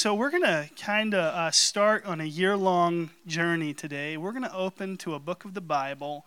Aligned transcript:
So, 0.00 0.14
we're 0.14 0.30
going 0.30 0.44
to 0.44 0.70
kind 0.80 1.12
of 1.12 1.34
uh, 1.34 1.50
start 1.50 2.06
on 2.06 2.22
a 2.22 2.24
year 2.24 2.56
long 2.56 3.10
journey 3.26 3.74
today. 3.74 4.16
We're 4.16 4.32
going 4.32 4.44
to 4.44 4.56
open 4.56 4.96
to 4.96 5.12
a 5.12 5.18
book 5.18 5.44
of 5.44 5.52
the 5.52 5.60
Bible 5.60 6.24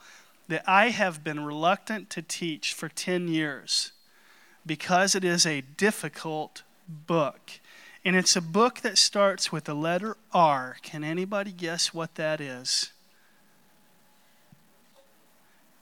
that 0.47 0.63
I 0.67 0.89
have 0.89 1.23
been 1.23 1.43
reluctant 1.43 2.11
to 2.11 2.21
teach 2.21 2.75
for 2.75 2.87
10 2.87 3.27
years 3.27 3.91
because 4.63 5.15
it 5.15 5.23
is 5.23 5.47
a 5.47 5.61
difficult 5.61 6.61
book. 6.87 7.61
And 8.05 8.15
it's 8.15 8.35
a 8.35 8.41
book 8.41 8.81
that 8.81 8.99
starts 8.99 9.51
with 9.51 9.63
the 9.63 9.73
letter 9.73 10.17
R. 10.31 10.77
Can 10.83 11.03
anybody 11.03 11.51
guess 11.51 11.95
what 11.95 12.13
that 12.13 12.39
is? 12.39 12.91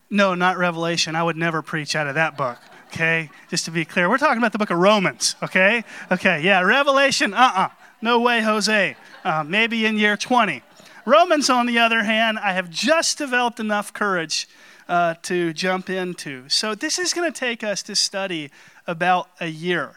No, 0.09 0.33
not 0.33 0.57
Revelation. 0.57 1.17
I 1.17 1.23
would 1.23 1.35
never 1.35 1.61
preach 1.61 1.97
out 1.97 2.07
of 2.07 2.15
that 2.15 2.37
book. 2.37 2.57
Okay? 2.87 3.29
Just 3.49 3.65
to 3.65 3.71
be 3.71 3.83
clear, 3.83 4.09
we're 4.09 4.17
talking 4.17 4.37
about 4.37 4.53
the 4.53 4.57
book 4.59 4.69
of 4.69 4.77
Romans. 4.77 5.35
Okay? 5.43 5.83
Okay, 6.09 6.41
yeah, 6.41 6.61
Revelation, 6.61 7.33
uh 7.33 7.37
uh-uh. 7.37 7.61
uh. 7.63 7.69
No 8.01 8.19
way, 8.19 8.41
Jose. 8.41 8.95
Uh, 9.23 9.43
maybe 9.47 9.85
in 9.85 9.97
year 9.97 10.17
20. 10.17 10.63
Romans, 11.05 11.49
on 11.49 11.67
the 11.67 11.77
other 11.77 12.03
hand, 12.03 12.39
I 12.39 12.53
have 12.53 12.69
just 12.69 13.17
developed 13.17 13.59
enough 13.59 13.93
courage 13.93 14.47
uh, 14.89 15.15
to 15.23 15.53
jump 15.53 15.89
into. 15.89 16.49
So 16.49 16.73
this 16.73 16.97
is 16.97 17.13
going 17.13 17.31
to 17.31 17.39
take 17.39 17.63
us 17.63 17.83
to 17.83 17.95
study 17.95 18.49
about 18.87 19.29
a 19.39 19.47
year. 19.47 19.93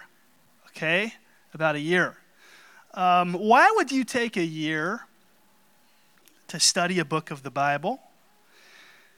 Okay? 0.69 1.15
About 1.55 1.77
a 1.77 1.81
year. 1.81 2.17
Um, 2.93 3.33
why 3.33 3.73
would 3.75 3.91
you 3.91 4.05
take 4.05 4.37
a 4.37 4.45
year 4.45 5.07
to 6.49 6.61
study 6.61 6.99
a 6.99 7.05
book 7.05 7.31
of 7.31 7.43
the 7.43 7.51
Bible? 7.51 8.01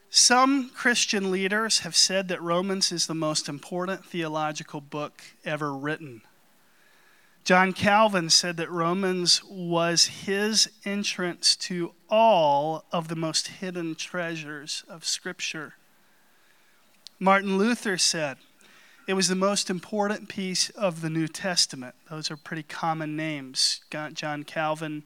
Some 0.09 0.69
Christian 0.69 1.29
leaders 1.29 1.79
have 1.79 1.95
said 1.95 2.29
that 2.29 2.41
Romans 2.41 2.91
is 2.91 3.07
the 3.07 3.13
most 3.13 3.49
important 3.49 4.05
theological 4.05 4.79
book 4.79 5.21
ever 5.43 5.73
written. 5.73 6.21
John 7.47 7.71
Calvin 7.71 8.29
said 8.29 8.57
that 8.57 8.69
Romans 8.69 9.41
was 9.45 10.07
his 10.25 10.69
entrance 10.83 11.55
to 11.55 11.93
all 12.09 12.83
of 12.91 13.07
the 13.07 13.15
most 13.15 13.47
hidden 13.47 13.95
treasures 13.95 14.83
of 14.89 15.05
Scripture. 15.05 15.75
Martin 17.21 17.57
Luther 17.57 17.97
said 17.97 18.35
it 19.07 19.13
was 19.13 19.29
the 19.29 19.35
most 19.35 19.69
important 19.69 20.27
piece 20.27 20.69
of 20.71 20.99
the 20.99 21.09
New 21.09 21.29
Testament. 21.29 21.95
Those 22.09 22.29
are 22.29 22.35
pretty 22.35 22.63
common 22.63 23.15
names. 23.15 23.79
John 23.89 24.43
Calvin, 24.43 25.05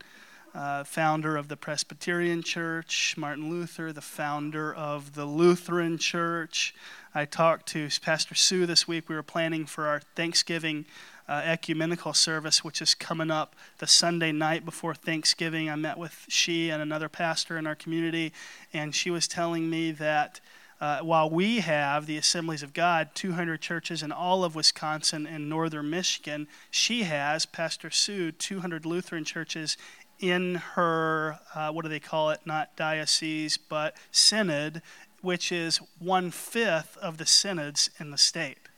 uh, 0.55 0.83
founder 0.83 1.37
of 1.37 1.47
the 1.47 1.57
Presbyterian 1.57 2.41
Church, 2.41 3.13
Martin 3.17 3.51
Luther, 3.51 3.93
the 3.93 4.01
founder 4.01 4.73
of 4.73 5.13
the 5.13 5.25
Lutheran 5.25 5.99
Church. 5.99 6.73
I 7.13 7.25
talked 7.25 7.67
to 7.67 7.87
Pastor 8.01 8.33
Sue 8.33 8.65
this 8.65 8.87
week. 8.87 9.09
We 9.09 9.15
were 9.15 9.21
planning 9.21 9.67
for 9.67 9.85
our 9.85 9.99
Thanksgiving 10.15 10.85
uh, 11.31 11.41
ecumenical 11.45 12.13
service, 12.13 12.61
which 12.61 12.81
is 12.81 12.93
coming 12.93 13.31
up 13.31 13.55
the 13.77 13.87
Sunday 13.87 14.33
night 14.33 14.65
before 14.65 14.93
Thanksgiving. 14.93 15.69
I 15.69 15.77
met 15.77 15.97
with 15.97 16.25
she 16.27 16.69
and 16.69 16.81
another 16.81 17.07
pastor 17.07 17.57
in 17.57 17.65
our 17.65 17.75
community, 17.75 18.33
and 18.73 18.93
she 18.93 19.09
was 19.09 19.27
telling 19.27 19.69
me 19.69 19.91
that. 19.93 20.41
Uh, 20.81 20.97
while 21.01 21.29
we 21.29 21.59
have 21.59 22.07
the 22.07 22.17
Assemblies 22.17 22.63
of 22.63 22.73
God, 22.73 23.09
200 23.13 23.61
churches 23.61 24.01
in 24.01 24.11
all 24.11 24.43
of 24.43 24.55
Wisconsin 24.55 25.27
and 25.27 25.47
northern 25.47 25.91
Michigan, 25.91 26.47
she 26.71 27.03
has, 27.03 27.45
Pastor 27.45 27.91
Sue, 27.91 28.31
200 28.31 28.83
Lutheran 28.83 29.23
churches 29.23 29.77
in 30.19 30.55
her, 30.55 31.37
uh, 31.53 31.71
what 31.71 31.83
do 31.83 31.89
they 31.89 31.99
call 31.99 32.31
it? 32.31 32.39
Not 32.45 32.75
diocese, 32.75 33.57
but 33.57 33.95
synod, 34.11 34.81
which 35.21 35.51
is 35.51 35.79
one 35.99 36.31
fifth 36.31 36.97
of 36.97 37.19
the 37.19 37.27
synods 37.27 37.91
in 37.99 38.09
the 38.09 38.17
state. 38.17 38.70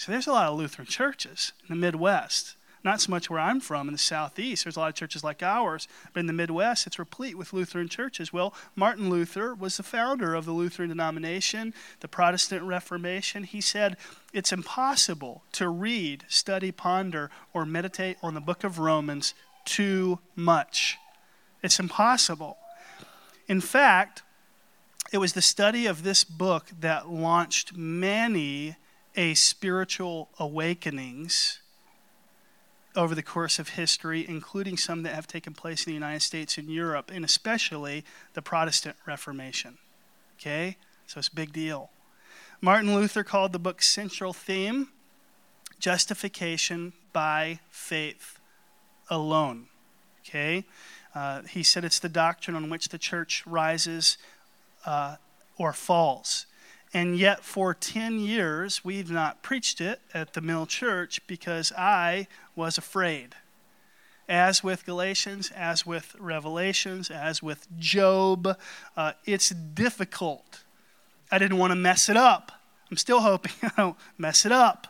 So 0.00 0.10
there's 0.10 0.26
a 0.26 0.32
lot 0.32 0.50
of 0.50 0.58
Lutheran 0.58 0.88
churches 0.88 1.52
in 1.60 1.66
the 1.68 1.78
Midwest. 1.78 2.56
Not 2.82 3.02
so 3.02 3.10
much 3.10 3.28
where 3.28 3.38
I'm 3.38 3.60
from 3.60 3.86
in 3.86 3.92
the 3.92 3.98
Southeast. 3.98 4.64
There's 4.64 4.78
a 4.78 4.80
lot 4.80 4.88
of 4.88 4.94
churches 4.94 5.22
like 5.22 5.42
ours, 5.42 5.86
but 6.14 6.20
in 6.20 6.26
the 6.26 6.32
Midwest, 6.32 6.86
it's 6.86 6.98
replete 6.98 7.36
with 7.36 7.52
Lutheran 7.52 7.86
churches. 7.86 8.32
Well, 8.32 8.54
Martin 8.74 9.10
Luther 9.10 9.54
was 9.54 9.76
the 9.76 9.82
founder 9.82 10.34
of 10.34 10.46
the 10.46 10.52
Lutheran 10.52 10.88
denomination, 10.88 11.74
the 12.00 12.08
Protestant 12.08 12.62
Reformation. 12.62 13.44
He 13.44 13.60
said 13.60 13.98
it's 14.32 14.54
impossible 14.54 15.42
to 15.52 15.68
read, 15.68 16.24
study, 16.28 16.72
ponder, 16.72 17.30
or 17.52 17.66
meditate 17.66 18.16
on 18.22 18.32
the 18.32 18.40
book 18.40 18.64
of 18.64 18.78
Romans 18.78 19.34
too 19.66 20.18
much. 20.34 20.96
It's 21.62 21.78
impossible. 21.78 22.56
In 23.48 23.60
fact, 23.60 24.22
it 25.12 25.18
was 25.18 25.34
the 25.34 25.42
study 25.42 25.84
of 25.84 26.04
this 26.04 26.24
book 26.24 26.68
that 26.80 27.10
launched 27.10 27.76
many 27.76 28.76
a 29.16 29.34
spiritual 29.34 30.28
awakenings 30.38 31.60
over 32.96 33.14
the 33.14 33.22
course 33.22 33.58
of 33.58 33.70
history, 33.70 34.26
including 34.28 34.76
some 34.76 35.02
that 35.02 35.14
have 35.14 35.26
taken 35.26 35.52
place 35.52 35.86
in 35.86 35.90
the 35.90 35.94
United 35.94 36.22
States 36.22 36.58
and 36.58 36.68
Europe, 36.68 37.10
and 37.12 37.24
especially 37.24 38.04
the 38.34 38.42
Protestant 38.42 38.96
Reformation. 39.06 39.78
Okay? 40.38 40.76
So 41.06 41.18
it's 41.18 41.28
a 41.28 41.34
big 41.34 41.52
deal. 41.52 41.90
Martin 42.60 42.94
Luther 42.94 43.24
called 43.24 43.52
the 43.52 43.58
book's 43.58 43.88
central 43.88 44.32
theme 44.32 44.88
justification 45.78 46.92
by 47.12 47.60
faith 47.70 48.38
alone. 49.08 49.66
Okay? 50.20 50.64
Uh, 51.14 51.42
he 51.42 51.62
said 51.62 51.84
it's 51.84 51.98
the 51.98 52.08
doctrine 52.08 52.56
on 52.56 52.70
which 52.70 52.90
the 52.90 52.98
church 52.98 53.42
rises 53.46 54.18
uh, 54.84 55.16
or 55.58 55.72
falls. 55.72 56.46
And 56.92 57.16
yet, 57.16 57.44
for 57.44 57.72
10 57.72 58.18
years, 58.18 58.84
we've 58.84 59.10
not 59.10 59.42
preached 59.42 59.80
it 59.80 60.00
at 60.12 60.32
the 60.32 60.40
Mill 60.40 60.66
Church 60.66 61.20
because 61.26 61.72
I 61.78 62.26
was 62.56 62.76
afraid. 62.76 63.36
As 64.28 64.64
with 64.64 64.84
Galatians, 64.84 65.50
as 65.54 65.86
with 65.86 66.16
Revelations, 66.18 67.10
as 67.10 67.42
with 67.42 67.66
Job, 67.78 68.56
uh, 68.96 69.12
it's 69.24 69.50
difficult. 69.50 70.62
I 71.30 71.38
didn't 71.38 71.58
want 71.58 71.70
to 71.70 71.76
mess 71.76 72.08
it 72.08 72.16
up. 72.16 72.52
I'm 72.90 72.96
still 72.96 73.20
hoping 73.20 73.52
I 73.62 73.70
don't 73.76 73.96
mess 74.18 74.44
it 74.44 74.52
up. 74.52 74.88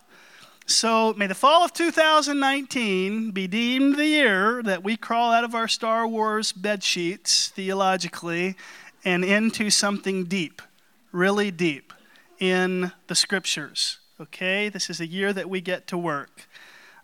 So 0.66 1.14
may 1.14 1.26
the 1.26 1.34
fall 1.34 1.64
of 1.64 1.72
2019 1.72 3.32
be 3.32 3.46
deemed 3.46 3.96
the 3.96 4.06
year 4.06 4.62
that 4.62 4.84
we 4.84 4.96
crawl 4.96 5.32
out 5.32 5.42
of 5.42 5.54
our 5.54 5.66
Star 5.66 6.06
Wars 6.06 6.52
bed 6.52 6.84
sheets 6.84 7.48
theologically 7.48 8.56
and 9.04 9.24
into 9.24 9.68
something 9.70 10.24
deep, 10.24 10.62
really 11.12 11.50
deep 11.50 11.92
in 12.38 12.92
the 13.06 13.14
scriptures. 13.14 13.98
Okay? 14.20 14.68
This 14.68 14.90
is 14.90 15.00
a 15.00 15.06
year 15.06 15.32
that 15.32 15.48
we 15.48 15.60
get 15.60 15.86
to 15.88 15.98
work. 15.98 16.48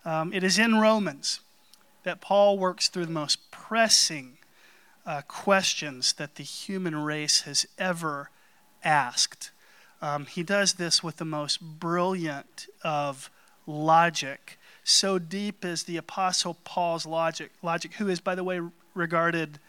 Um, 0.05 0.31
it 0.33 0.43
is 0.43 0.57
in 0.57 0.79
Romans 0.79 1.41
that 2.03 2.21
Paul 2.21 2.57
works 2.57 2.87
through 2.87 3.05
the 3.05 3.11
most 3.11 3.51
pressing 3.51 4.37
uh, 5.05 5.21
questions 5.27 6.13
that 6.13 6.35
the 6.35 6.43
human 6.43 6.95
race 6.95 7.41
has 7.41 7.65
ever 7.77 8.29
asked. 8.83 9.51
Um, 10.01 10.25
he 10.25 10.43
does 10.43 10.73
this 10.73 11.03
with 11.03 11.17
the 11.17 11.25
most 11.25 11.61
brilliant 11.61 12.67
of 12.83 13.29
logic. 13.65 14.59
So 14.83 15.19
deep 15.19 15.65
is 15.65 15.83
the 15.83 15.97
Apostle 15.97 16.57
Paul's 16.63 17.05
logic, 17.05 17.51
logic, 17.61 17.95
who 17.95 18.07
is, 18.07 18.19
by 18.19 18.35
the 18.35 18.43
way, 18.43 18.61
regarded 18.93 19.59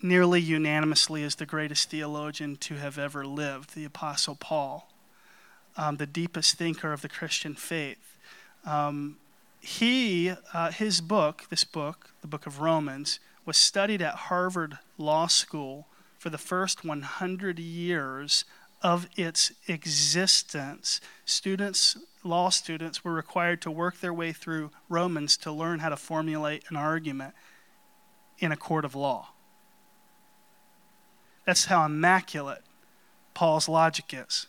nearly 0.00 0.40
unanimously 0.40 1.22
as 1.24 1.34
the 1.36 1.46
greatest 1.46 1.90
theologian 1.90 2.56
to 2.56 2.74
have 2.74 2.98
ever 2.98 3.26
lived, 3.26 3.74
the 3.74 3.84
Apostle 3.84 4.36
Paul, 4.36 4.90
um, 5.76 5.96
the 5.96 6.06
deepest 6.06 6.56
thinker 6.56 6.92
of 6.92 7.02
the 7.02 7.08
Christian 7.08 7.54
faith. 7.54 8.16
Um, 8.64 9.16
he, 9.60 10.32
uh, 10.52 10.70
his 10.70 11.00
book, 11.00 11.44
this 11.50 11.64
book, 11.64 12.10
the 12.20 12.28
book 12.28 12.46
of 12.46 12.60
Romans, 12.60 13.18
was 13.44 13.56
studied 13.56 14.02
at 14.02 14.14
Harvard 14.14 14.78
Law 14.98 15.26
School 15.26 15.88
for 16.18 16.30
the 16.30 16.38
first 16.38 16.84
100 16.84 17.58
years 17.58 18.44
of 18.82 19.08
its 19.16 19.52
existence. 19.66 21.00
Students 21.24 21.96
law 22.24 22.50
students 22.50 23.04
were 23.04 23.12
required 23.12 23.62
to 23.62 23.70
work 23.70 24.00
their 24.00 24.12
way 24.12 24.32
through 24.32 24.70
Romans 24.88 25.36
to 25.38 25.52
learn 25.52 25.78
how 25.78 25.88
to 25.88 25.96
formulate 25.96 26.64
an 26.68 26.76
argument 26.76 27.34
in 28.38 28.52
a 28.52 28.56
court 28.56 28.84
of 28.84 28.94
law. 28.94 29.30
That's 31.48 31.64
how 31.64 31.86
immaculate 31.86 32.60
Paul's 33.32 33.70
logic 33.70 34.12
is. 34.12 34.48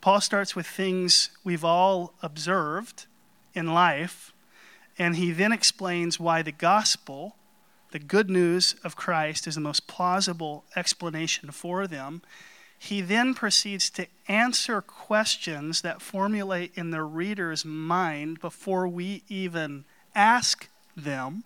Paul 0.00 0.22
starts 0.22 0.56
with 0.56 0.66
things 0.66 1.28
we've 1.44 1.66
all 1.66 2.14
observed 2.22 3.04
in 3.52 3.74
life, 3.74 4.32
and 4.98 5.16
he 5.16 5.32
then 5.32 5.52
explains 5.52 6.18
why 6.18 6.40
the 6.40 6.50
gospel, 6.50 7.36
the 7.90 7.98
good 7.98 8.30
news 8.30 8.74
of 8.82 8.96
Christ, 8.96 9.46
is 9.46 9.56
the 9.56 9.60
most 9.60 9.86
plausible 9.86 10.64
explanation 10.74 11.50
for 11.50 11.86
them. 11.86 12.22
He 12.78 13.02
then 13.02 13.34
proceeds 13.34 13.90
to 13.90 14.06
answer 14.28 14.80
questions 14.80 15.82
that 15.82 16.00
formulate 16.00 16.72
in 16.74 16.90
the 16.90 17.02
reader's 17.02 17.66
mind 17.66 18.40
before 18.40 18.88
we 18.88 19.24
even 19.28 19.84
ask 20.14 20.70
them. 20.96 21.44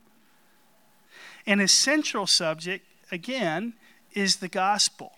And 1.49 1.61
his 1.61 1.73
central 1.73 2.29
subject, 2.29 2.87
again, 3.11 3.73
is 4.15 4.37
the 4.37 4.49
gospel. 4.49 5.13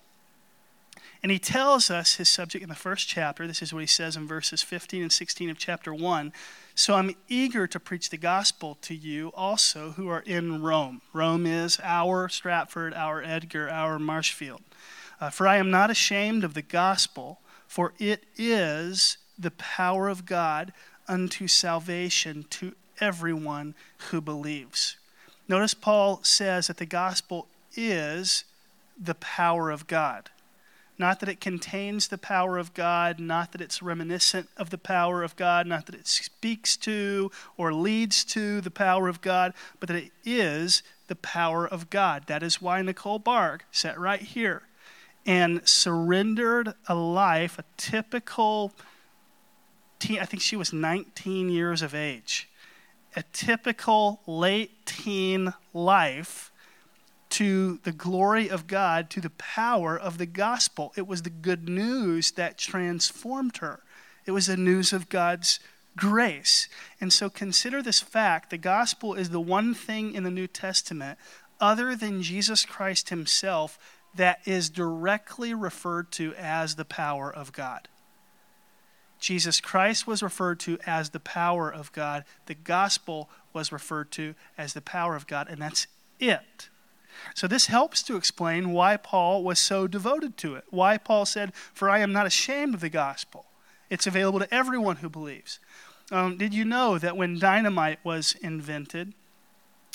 And 1.23 1.31
he 1.31 1.39
tells 1.39 1.89
us 1.89 2.15
his 2.15 2.29
subject 2.29 2.61
in 2.61 2.69
the 2.69 2.75
first 2.75 3.07
chapter. 3.07 3.47
This 3.47 3.63
is 3.63 3.73
what 3.73 3.79
he 3.79 3.87
says 3.87 4.15
in 4.15 4.27
verses 4.27 4.61
15 4.61 5.01
and 5.01 5.11
16 5.11 5.49
of 5.49 5.57
chapter 5.57 5.91
1. 5.91 6.31
So 6.75 6.93
I'm 6.93 7.15
eager 7.27 7.65
to 7.65 7.79
preach 7.79 8.11
the 8.11 8.17
gospel 8.17 8.77
to 8.81 8.93
you 8.93 9.31
also 9.33 9.91
who 9.91 10.07
are 10.07 10.19
in 10.19 10.61
Rome. 10.61 11.01
Rome 11.13 11.47
is 11.47 11.79
our 11.83 12.29
Stratford, 12.29 12.93
our 12.93 13.23
Edgar, 13.23 13.69
our 13.69 13.97
Marshfield. 13.97 14.61
Uh, 15.19 15.29
for 15.29 15.47
I 15.47 15.57
am 15.57 15.71
not 15.71 15.89
ashamed 15.89 16.43
of 16.43 16.53
the 16.53 16.61
gospel, 16.61 17.39
for 17.67 17.93
it 17.97 18.25
is 18.37 19.17
the 19.39 19.51
power 19.51 20.09
of 20.09 20.25
God 20.25 20.73
unto 21.07 21.47
salvation 21.47 22.45
to 22.51 22.73
everyone 22.99 23.73
who 24.09 24.21
believes. 24.21 24.97
Notice 25.47 25.73
Paul 25.73 26.19
says 26.23 26.67
that 26.67 26.77
the 26.77 26.85
gospel 26.85 27.47
is 27.75 28.43
the 28.99 29.15
power 29.15 29.71
of 29.71 29.87
God. 29.87 30.29
Not 30.97 31.19
that 31.19 31.29
it 31.29 31.41
contains 31.41 32.07
the 32.07 32.17
power 32.17 32.57
of 32.57 32.73
God, 32.73 33.19
not 33.19 33.51
that 33.51 33.59
it's 33.59 33.81
reminiscent 33.81 34.49
of 34.55 34.69
the 34.69 34.77
power 34.77 35.23
of 35.23 35.35
God, 35.35 35.67
not 35.67 35.87
that 35.87 35.95
it 35.95 36.07
speaks 36.07 36.77
to 36.77 37.31
or 37.57 37.73
leads 37.73 38.23
to 38.25 38.61
the 38.61 38.71
power 38.71 39.09
of 39.09 39.19
God, 39.19 39.53
but 39.79 39.89
that 39.89 39.97
it 39.97 40.11
is 40.23 40.83
the 41.07 41.15
power 41.15 41.67
of 41.67 41.89
God. 41.89 42.27
That 42.27 42.43
is 42.43 42.61
why 42.61 42.81
Nicole 42.81 43.19
Barg 43.19 43.61
sat 43.71 43.99
right 43.99 44.21
here 44.21 44.63
and 45.25 45.67
surrendered 45.67 46.73
a 46.87 46.95
life, 46.95 47.59
a 47.59 47.65
typical 47.75 48.71
teen, 49.99 50.19
I 50.19 50.25
think 50.25 50.41
she 50.41 50.55
was 50.55 50.71
19 50.71 51.49
years 51.49 51.81
of 51.81 51.93
age, 51.93 52.47
a 53.15 53.23
typical 53.33 54.21
late 54.27 54.85
teen 54.85 55.53
life 55.73 56.51
to 57.29 57.79
the 57.83 57.91
glory 57.91 58.49
of 58.49 58.67
God, 58.67 59.09
to 59.11 59.21
the 59.21 59.31
power 59.31 59.97
of 59.97 60.17
the 60.17 60.25
gospel. 60.25 60.93
It 60.95 61.07
was 61.07 61.23
the 61.23 61.29
good 61.29 61.67
news 61.67 62.31
that 62.31 62.57
transformed 62.57 63.57
her. 63.57 63.81
It 64.25 64.31
was 64.31 64.47
the 64.47 64.57
news 64.57 64.93
of 64.93 65.09
God's 65.09 65.59
grace. 65.97 66.67
And 66.99 67.11
so 67.11 67.29
consider 67.29 67.81
this 67.81 68.01
fact 68.01 68.49
the 68.49 68.57
gospel 68.57 69.13
is 69.13 69.29
the 69.29 69.41
one 69.41 69.73
thing 69.73 70.13
in 70.13 70.23
the 70.23 70.31
New 70.31 70.47
Testament, 70.47 71.17
other 71.59 71.95
than 71.95 72.21
Jesus 72.21 72.65
Christ 72.65 73.09
himself, 73.09 73.79
that 74.15 74.39
is 74.45 74.69
directly 74.69 75.53
referred 75.53 76.11
to 76.13 76.33
as 76.35 76.75
the 76.75 76.85
power 76.85 77.33
of 77.33 77.51
God. 77.51 77.87
Jesus 79.19 79.59
Christ 79.59 80.05
was 80.05 80.21
referred 80.21 80.59
to 80.61 80.77
as 80.85 81.09
the 81.09 81.19
power 81.19 81.71
of 81.71 81.91
God. 81.91 82.25
The 82.45 82.55
gospel 82.55 83.29
was 83.53 83.71
referred 83.71 84.11
to 84.11 84.35
as 84.57 84.73
the 84.73 84.81
power 84.81 85.15
of 85.15 85.27
God, 85.27 85.47
and 85.49 85.61
that's 85.61 85.87
it. 86.19 86.69
So, 87.33 87.47
this 87.47 87.67
helps 87.67 88.03
to 88.03 88.15
explain 88.15 88.71
why 88.71 88.97
Paul 88.97 89.43
was 89.43 89.59
so 89.59 89.87
devoted 89.87 90.37
to 90.37 90.55
it. 90.55 90.65
Why 90.69 90.97
Paul 90.97 91.25
said, 91.25 91.53
For 91.73 91.89
I 91.89 91.99
am 91.99 92.11
not 92.11 92.25
ashamed 92.25 92.73
of 92.73 92.81
the 92.81 92.89
gospel. 92.89 93.45
It's 93.89 94.07
available 94.07 94.39
to 94.39 94.53
everyone 94.53 94.97
who 94.97 95.09
believes. 95.09 95.59
Um, 96.11 96.37
did 96.37 96.53
you 96.53 96.65
know 96.65 96.97
that 96.97 97.17
when 97.17 97.39
dynamite 97.39 97.99
was 98.03 98.35
invented 98.41 99.13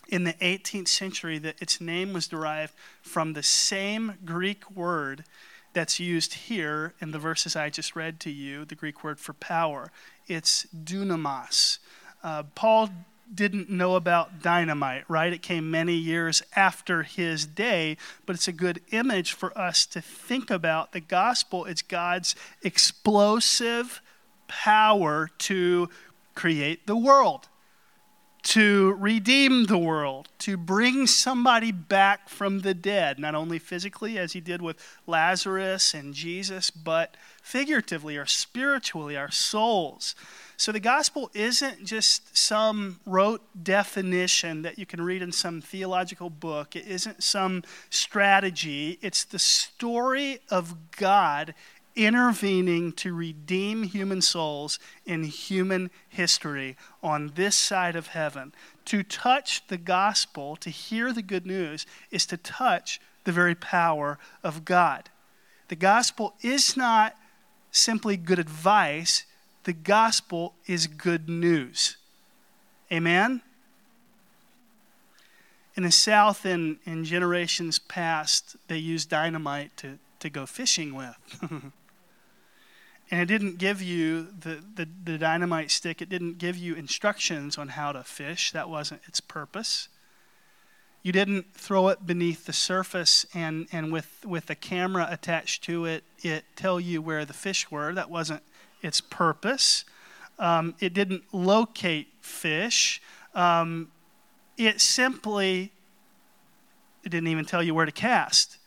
in 0.08 0.24
the 0.24 0.32
18th 0.34 0.88
century, 0.88 1.38
that 1.38 1.60
its 1.60 1.80
name 1.80 2.12
was 2.12 2.26
derived 2.26 2.74
from 3.02 3.32
the 3.32 3.42
same 3.42 4.18
Greek 4.24 4.68
word 4.70 5.24
that's 5.72 6.00
used 6.00 6.34
here 6.34 6.94
in 7.00 7.12
the 7.12 7.18
verses 7.18 7.54
I 7.54 7.70
just 7.70 7.94
read 7.94 8.18
to 8.20 8.30
you, 8.30 8.64
the 8.64 8.74
Greek 8.74 9.04
word 9.04 9.20
for 9.20 9.34
power? 9.34 9.92
It's 10.26 10.66
dunamis. 10.74 11.78
Uh, 12.22 12.42
Paul 12.54 12.90
didn't 13.34 13.70
know 13.70 13.94
about 13.94 14.42
dynamite, 14.42 15.04
right? 15.08 15.32
It 15.32 15.42
came 15.42 15.70
many 15.70 15.94
years 15.94 16.42
after 16.56 17.02
his 17.02 17.46
day, 17.46 17.96
but 18.26 18.36
it's 18.36 18.48
a 18.48 18.52
good 18.52 18.80
image 18.90 19.32
for 19.32 19.56
us 19.56 19.86
to 19.86 20.00
think 20.00 20.50
about. 20.50 20.92
The 20.92 21.00
gospel 21.00 21.64
It's 21.64 21.82
God's 21.82 22.34
explosive 22.62 24.00
power 24.48 25.30
to 25.38 25.88
create 26.34 26.86
the 26.86 26.96
world, 26.96 27.48
to 28.42 28.94
redeem 28.94 29.66
the 29.66 29.78
world, 29.78 30.28
to 30.38 30.56
bring 30.56 31.06
somebody 31.06 31.72
back 31.72 32.28
from 32.28 32.60
the 32.60 32.74
dead, 32.74 33.18
not 33.18 33.34
only 33.34 33.58
physically, 33.58 34.18
as 34.18 34.32
he 34.32 34.40
did 34.40 34.62
with 34.62 34.76
Lazarus 35.06 35.94
and 35.94 36.14
Jesus, 36.14 36.70
but 36.70 37.16
figuratively 37.42 38.16
or 38.16 38.26
spiritually, 38.26 39.16
our 39.16 39.30
souls. 39.30 40.14
So 40.56 40.72
the 40.72 40.80
gospel 40.80 41.30
isn't 41.32 41.84
just 41.84 42.36
some 42.36 43.00
rote 43.06 43.42
definition 43.62 44.62
that 44.62 44.78
you 44.78 44.84
can 44.84 45.02
read 45.02 45.22
in 45.22 45.32
some 45.32 45.60
theological 45.60 46.28
book, 46.28 46.76
it 46.76 46.86
isn't 46.86 47.22
some 47.22 47.62
strategy. 47.88 48.98
It's 49.00 49.24
the 49.24 49.38
story 49.38 50.40
of 50.50 50.74
God 50.96 51.54
intervening 51.96 52.92
to 52.92 53.14
redeem 53.14 53.82
human 53.82 54.22
souls 54.22 54.78
in 55.04 55.24
human 55.24 55.90
history 56.08 56.76
on 57.02 57.32
this 57.34 57.56
side 57.56 57.96
of 57.96 58.08
heaven. 58.08 58.52
To 58.86 59.02
touch 59.02 59.66
the 59.68 59.76
gospel, 59.76 60.56
to 60.56 60.70
hear 60.70 61.12
the 61.12 61.22
good 61.22 61.46
news, 61.46 61.86
is 62.10 62.26
to 62.26 62.36
touch 62.36 63.00
the 63.24 63.32
very 63.32 63.54
power 63.54 64.18
of 64.42 64.64
God. 64.64 65.10
The 65.68 65.76
gospel 65.76 66.34
is 66.42 66.76
not 66.76 67.16
simply 67.70 68.16
good 68.16 68.38
advice, 68.38 69.24
the 69.64 69.72
gospel 69.72 70.54
is 70.66 70.86
good 70.86 71.28
news. 71.28 71.96
Amen? 72.90 73.42
In 75.76 75.84
the 75.84 75.92
South, 75.92 76.44
in, 76.44 76.78
in 76.84 77.04
generations 77.04 77.78
past, 77.78 78.56
they 78.66 78.78
used 78.78 79.08
dynamite 79.08 79.76
to, 79.78 79.98
to 80.18 80.28
go 80.28 80.44
fishing 80.44 80.94
with. 80.94 81.16
and 83.10 83.20
it 83.20 83.26
didn't 83.26 83.58
give 83.58 83.82
you 83.82 84.28
the, 84.40 84.62
the, 84.76 84.88
the, 85.04 85.18
dynamite 85.18 85.70
stick, 85.70 86.00
it 86.00 86.08
didn't 86.08 86.38
give 86.38 86.56
you 86.56 86.74
instructions 86.74 87.58
on 87.58 87.68
how 87.68 87.90
to 87.90 88.04
fish. 88.04 88.52
That 88.52 88.68
wasn't 88.68 89.02
its 89.06 89.20
purpose. 89.20 89.88
You 91.02 91.12
didn't 91.12 91.54
throw 91.54 91.88
it 91.88 92.06
beneath 92.06 92.46
the 92.46 92.52
surface 92.52 93.26
and, 93.34 93.66
and 93.72 93.92
with, 93.92 94.24
with 94.24 94.48
a 94.50 94.54
camera 94.54 95.08
attached 95.10 95.64
to 95.64 95.86
it, 95.86 96.04
it 96.22 96.44
tell 96.54 96.78
you 96.78 97.02
where 97.02 97.24
the 97.24 97.32
fish 97.32 97.70
were. 97.70 97.92
That 97.94 98.10
wasn't 98.10 98.42
its 98.82 99.00
purpose. 99.00 99.84
Um, 100.38 100.74
it 100.78 100.94
didn't 100.94 101.24
locate 101.32 102.08
fish. 102.20 103.00
Um, 103.34 103.90
it 104.56 104.80
simply, 104.80 105.72
it 107.02 107.08
didn't 107.08 107.28
even 107.28 107.44
tell 107.44 107.62
you 107.62 107.74
where 107.74 107.86
to 107.86 107.92
cast. 107.92 108.58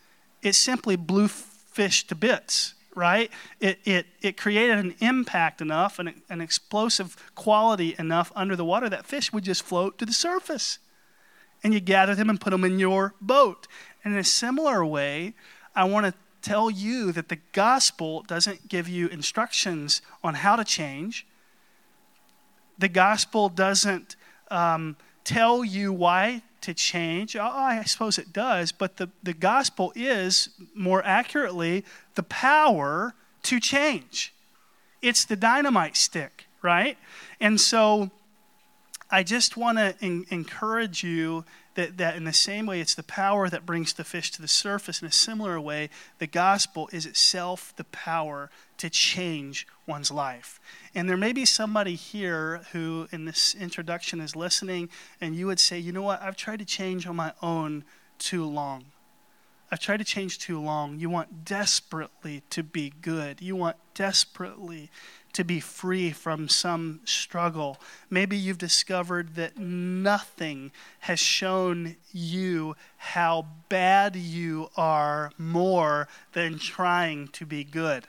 It 0.42 0.54
simply 0.54 0.96
blew 0.96 1.28
fish 1.28 2.06
to 2.08 2.14
bits, 2.14 2.74
right? 2.94 3.30
It, 3.60 3.78
it, 3.84 4.06
it 4.22 4.36
created 4.36 4.78
an 4.78 4.94
impact 5.00 5.60
enough, 5.60 5.98
an, 5.98 6.22
an 6.28 6.40
explosive 6.40 7.16
quality 7.34 7.94
enough 7.98 8.32
under 8.34 8.56
the 8.56 8.64
water 8.64 8.88
that 8.88 9.06
fish 9.06 9.32
would 9.32 9.44
just 9.44 9.62
float 9.62 9.98
to 9.98 10.06
the 10.06 10.12
surface. 10.12 10.78
And 11.62 11.72
you 11.72 11.80
gather 11.80 12.14
them 12.14 12.30
and 12.30 12.40
put 12.40 12.50
them 12.50 12.64
in 12.64 12.78
your 12.78 13.14
boat. 13.20 13.66
And 14.04 14.14
in 14.14 14.20
a 14.20 14.24
similar 14.24 14.84
way, 14.84 15.34
I 15.74 15.84
want 15.84 16.06
to 16.06 16.14
tell 16.42 16.70
you 16.70 17.10
that 17.12 17.28
the 17.28 17.38
gospel 17.52 18.22
doesn't 18.22 18.68
give 18.68 18.86
you 18.86 19.08
instructions 19.08 20.02
on 20.22 20.34
how 20.34 20.56
to 20.56 20.64
change. 20.64 21.26
The 22.78 22.88
gospel 22.88 23.48
doesn't 23.48 24.16
um, 24.50 24.96
tell 25.24 25.64
you 25.64 25.92
why 25.92 26.42
to 26.64 26.74
change. 26.74 27.36
Oh, 27.36 27.42
I 27.42 27.82
suppose 27.84 28.18
it 28.18 28.32
does, 28.32 28.72
but 28.72 28.96
the, 28.96 29.08
the 29.22 29.32
gospel 29.32 29.92
is, 29.94 30.48
more 30.74 31.04
accurately, 31.04 31.84
the 32.14 32.22
power 32.22 33.14
to 33.44 33.60
change. 33.60 34.34
It's 35.02 35.24
the 35.24 35.36
dynamite 35.36 35.96
stick, 35.96 36.46
right? 36.62 36.96
And 37.40 37.60
so 37.60 38.10
I 39.10 39.22
just 39.22 39.56
want 39.56 39.78
to 39.78 39.94
encourage 40.00 41.04
you 41.04 41.44
that, 41.74 41.98
that 41.98 42.16
in 42.16 42.24
the 42.24 42.32
same 42.32 42.66
way 42.66 42.80
it's 42.80 42.94
the 42.94 43.02
power 43.02 43.48
that 43.48 43.66
brings 43.66 43.92
the 43.92 44.04
fish 44.04 44.30
to 44.32 44.42
the 44.42 44.48
surface, 44.48 45.02
in 45.02 45.08
a 45.08 45.12
similar 45.12 45.60
way, 45.60 45.90
the 46.18 46.26
gospel 46.26 46.88
is 46.92 47.06
itself 47.06 47.74
the 47.76 47.84
power 47.84 48.50
to 48.78 48.90
change 48.90 49.66
one's 49.86 50.10
life. 50.10 50.60
And 50.94 51.08
there 51.08 51.16
may 51.16 51.32
be 51.32 51.44
somebody 51.44 51.94
here 51.94 52.62
who, 52.72 53.08
in 53.12 53.24
this 53.24 53.54
introduction, 53.54 54.20
is 54.20 54.36
listening, 54.36 54.88
and 55.20 55.34
you 55.36 55.46
would 55.46 55.60
say, 55.60 55.78
you 55.78 55.92
know 55.92 56.02
what, 56.02 56.22
I've 56.22 56.36
tried 56.36 56.60
to 56.60 56.64
change 56.64 57.06
on 57.06 57.16
my 57.16 57.32
own 57.42 57.84
too 58.18 58.44
long. 58.44 58.84
I've 59.70 59.80
tried 59.80 59.96
to 59.96 60.04
change 60.04 60.38
too 60.38 60.60
long. 60.60 61.00
You 61.00 61.10
want 61.10 61.44
desperately 61.44 62.42
to 62.50 62.62
be 62.62 62.92
good. 63.00 63.42
You 63.42 63.56
want 63.56 63.76
desperately 63.94 64.90
to 65.34 65.44
be 65.44 65.60
free 65.60 66.10
from 66.10 66.48
some 66.48 67.00
struggle. 67.04 67.78
Maybe 68.08 68.36
you've 68.36 68.58
discovered 68.58 69.34
that 69.34 69.58
nothing 69.58 70.72
has 71.00 71.20
shown 71.20 71.96
you 72.12 72.76
how 72.96 73.46
bad 73.68 74.16
you 74.16 74.70
are 74.76 75.32
more 75.36 76.08
than 76.32 76.58
trying 76.58 77.28
to 77.28 77.44
be 77.44 77.64
good. 77.64 78.06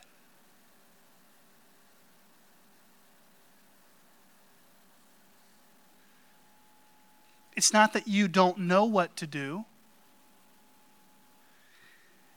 It's 7.55 7.71
not 7.71 7.93
that 7.93 8.07
you 8.07 8.27
don't 8.27 8.59
know 8.59 8.85
what 8.85 9.15
to 9.17 9.27
do. 9.27 9.65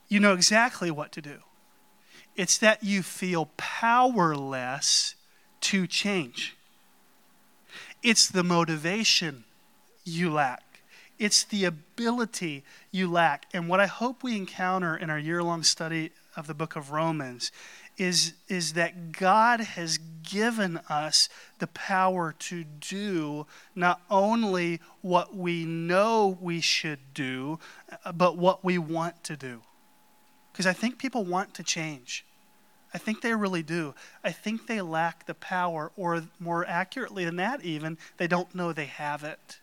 You 0.07 0.19
know 0.19 0.33
exactly 0.33 0.89
what 0.89 1.11
to 1.11 1.21
do. 1.21 1.39
It's 2.39 2.57
that 2.59 2.85
you 2.85 3.03
feel 3.03 3.49
powerless 3.57 5.15
to 5.59 5.85
change. 5.85 6.55
It's 8.01 8.29
the 8.29 8.45
motivation 8.45 9.43
you 10.05 10.31
lack. 10.31 10.63
It's 11.17 11.43
the 11.43 11.65
ability 11.65 12.63
you 12.93 13.11
lack. 13.11 13.47
And 13.53 13.67
what 13.67 13.81
I 13.81 13.87
hope 13.87 14.23
we 14.23 14.37
encounter 14.37 14.95
in 14.95 15.09
our 15.09 15.19
year 15.19 15.43
long 15.43 15.63
study 15.63 16.11
of 16.37 16.47
the 16.47 16.53
book 16.53 16.77
of 16.77 16.91
Romans 16.91 17.51
is, 17.97 18.35
is 18.47 18.71
that 18.71 19.11
God 19.11 19.59
has 19.59 19.99
given 20.23 20.79
us 20.87 21.27
the 21.57 21.67
power 21.67 22.33
to 22.39 22.63
do 22.63 23.47
not 23.75 23.99
only 24.09 24.79
what 25.01 25.35
we 25.35 25.65
know 25.65 26.37
we 26.39 26.61
should 26.61 26.99
do, 27.13 27.59
but 28.15 28.37
what 28.37 28.63
we 28.63 28.77
want 28.77 29.25
to 29.25 29.35
do. 29.35 29.59
Because 30.53 30.65
I 30.65 30.71
think 30.71 30.97
people 30.97 31.25
want 31.25 31.53
to 31.55 31.63
change. 31.63 32.23
I 32.93 32.97
think 32.97 33.21
they 33.21 33.33
really 33.33 33.63
do. 33.63 33.93
I 34.23 34.31
think 34.31 34.67
they 34.67 34.81
lack 34.81 35.25
the 35.25 35.35
power, 35.35 35.91
or 35.95 36.23
more 36.39 36.65
accurately 36.67 37.25
than 37.25 37.35
that, 37.35 37.63
even, 37.63 37.97
they 38.17 38.27
don't 38.27 38.53
know 38.55 38.73
they 38.73 38.85
have 38.85 39.23
it. 39.23 39.59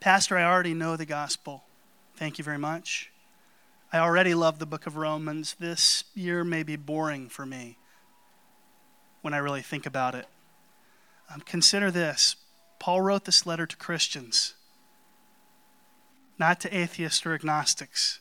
Pastor, 0.00 0.36
I 0.36 0.44
already 0.44 0.74
know 0.74 0.96
the 0.96 1.06
gospel. 1.06 1.64
Thank 2.16 2.38
you 2.38 2.44
very 2.44 2.58
much. 2.58 3.10
I 3.92 3.98
already 3.98 4.34
love 4.34 4.58
the 4.58 4.66
book 4.66 4.86
of 4.86 4.96
Romans. 4.96 5.56
This 5.58 6.04
year 6.14 6.44
may 6.44 6.62
be 6.62 6.76
boring 6.76 7.28
for 7.28 7.46
me 7.46 7.78
when 9.22 9.34
I 9.34 9.38
really 9.38 9.62
think 9.62 9.86
about 9.86 10.14
it. 10.14 10.26
Um, 11.32 11.40
consider 11.40 11.90
this 11.90 12.36
Paul 12.78 13.02
wrote 13.02 13.24
this 13.24 13.46
letter 13.46 13.66
to 13.66 13.76
Christians, 13.76 14.54
not 16.38 16.60
to 16.60 16.76
atheists 16.76 17.24
or 17.24 17.34
agnostics. 17.34 18.20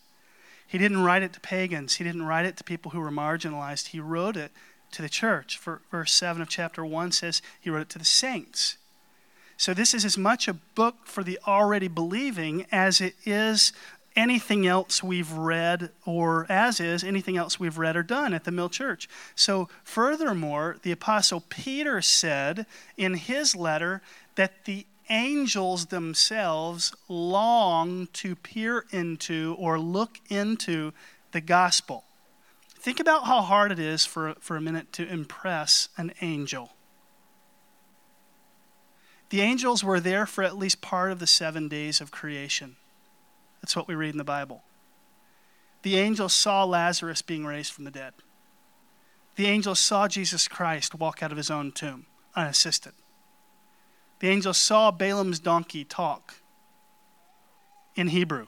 He 0.68 0.78
didn't 0.78 1.04
write 1.04 1.24
it 1.24 1.34
to 1.34 1.40
pagans. 1.40 1.96
He 1.96 2.04
didn't 2.04 2.24
write 2.26 2.46
it 2.46 2.58
to 2.58 2.64
people 2.64 2.92
who 2.92 3.00
were 3.00 3.12
marginalized. 3.12 3.88
He 3.88 4.00
wrote 4.00 4.36
it 4.36 4.52
to 4.92 5.02
the 5.02 5.10
church. 5.10 5.58
For 5.58 5.82
verse 5.92 6.14
7 6.14 6.42
of 6.42 6.50
chapter 6.50 6.86
1 6.86 7.12
says 7.12 7.42
he 7.60 7.70
wrote 7.70 7.82
it 7.82 7.90
to 7.90 8.00
the 8.00 8.06
saints. 8.06 8.78
So 9.58 9.74
this 9.74 9.94
is 9.94 10.04
as 10.04 10.18
much 10.18 10.48
a 10.48 10.54
book 10.54 11.06
for 11.06 11.24
the 11.24 11.40
already 11.48 11.88
believing 11.88 12.66
as 12.72 13.00
it 13.00 13.16
is 13.26 13.72
anything 14.16 14.66
else 14.66 15.04
we've 15.04 15.32
read, 15.32 15.92
or 16.06 16.46
as 16.50 16.80
is 16.80 17.04
anything 17.04 17.36
else 17.38 17.60
we've 17.60 17.78
read 17.78 17.98
or 17.98 18.04
done 18.04 18.34
at 18.34 18.46
the 18.46 18.52
Mill 18.52 18.70
Church. 18.70 19.10
So, 19.36 19.68
furthermore, 19.84 20.78
the 20.84 20.92
Apostle 20.92 21.44
Peter 21.50 22.02
said 22.02 22.66
in 22.96 23.16
his 23.16 23.56
letter 23.56 24.02
that 24.36 24.66
the 24.66 24.86
angels 25.10 25.88
themselves 25.88 26.94
long 27.08 28.08
to 28.14 28.36
peer 28.36 28.86
into 28.92 29.56
or 29.60 29.80
look 29.80 30.20
into 30.30 30.94
the 31.32 31.42
gospel. 31.42 32.04
Think 32.70 33.00
about 33.00 33.26
how 33.26 33.42
hard 33.42 33.72
it 33.72 33.80
is 33.80 34.06
for, 34.06 34.36
for 34.40 34.56
a 34.56 34.62
minute 34.62 34.94
to 34.94 35.08
impress 35.08 35.90
an 35.98 36.14
angel. 36.22 36.72
The 39.30 39.42
angels 39.42 39.84
were 39.84 40.00
there 40.00 40.26
for 40.26 40.44
at 40.44 40.58
least 40.58 40.82
part 40.82 41.12
of 41.12 41.20
the 41.20 41.28
seven 41.28 41.68
days 41.68 42.00
of 42.00 42.12
creation. 42.12 42.76
That's 43.62 43.76
what 43.76 43.88
we 43.88 43.96
read 43.96 44.14
in 44.14 44.18
the 44.18 44.24
Bible. 44.24 44.64
The 45.82 45.98
angels 45.98 46.34
saw 46.34 46.64
Lazarus 46.64 47.22
being 47.22 47.46
raised 47.46 47.74
from 47.74 47.86
the 47.86 47.92
dead. 47.92 48.14
The 49.36 49.48
angels 49.48 49.80
saw 49.80 50.08
Jesus 50.08 50.48
Christ 50.48 50.96
walk 50.96 51.22
out 51.22 51.32
of 51.32 51.38
his 51.38 51.52
own 51.52 51.72
tomb 51.72 52.06
unassisted. 52.36 52.94
The 54.20 54.30
angel 54.30 54.54
saw 54.54 54.92
Balaam's 54.92 55.40
donkey 55.40 55.84
talk 55.84 56.36
in 57.96 58.08
Hebrew, 58.08 58.48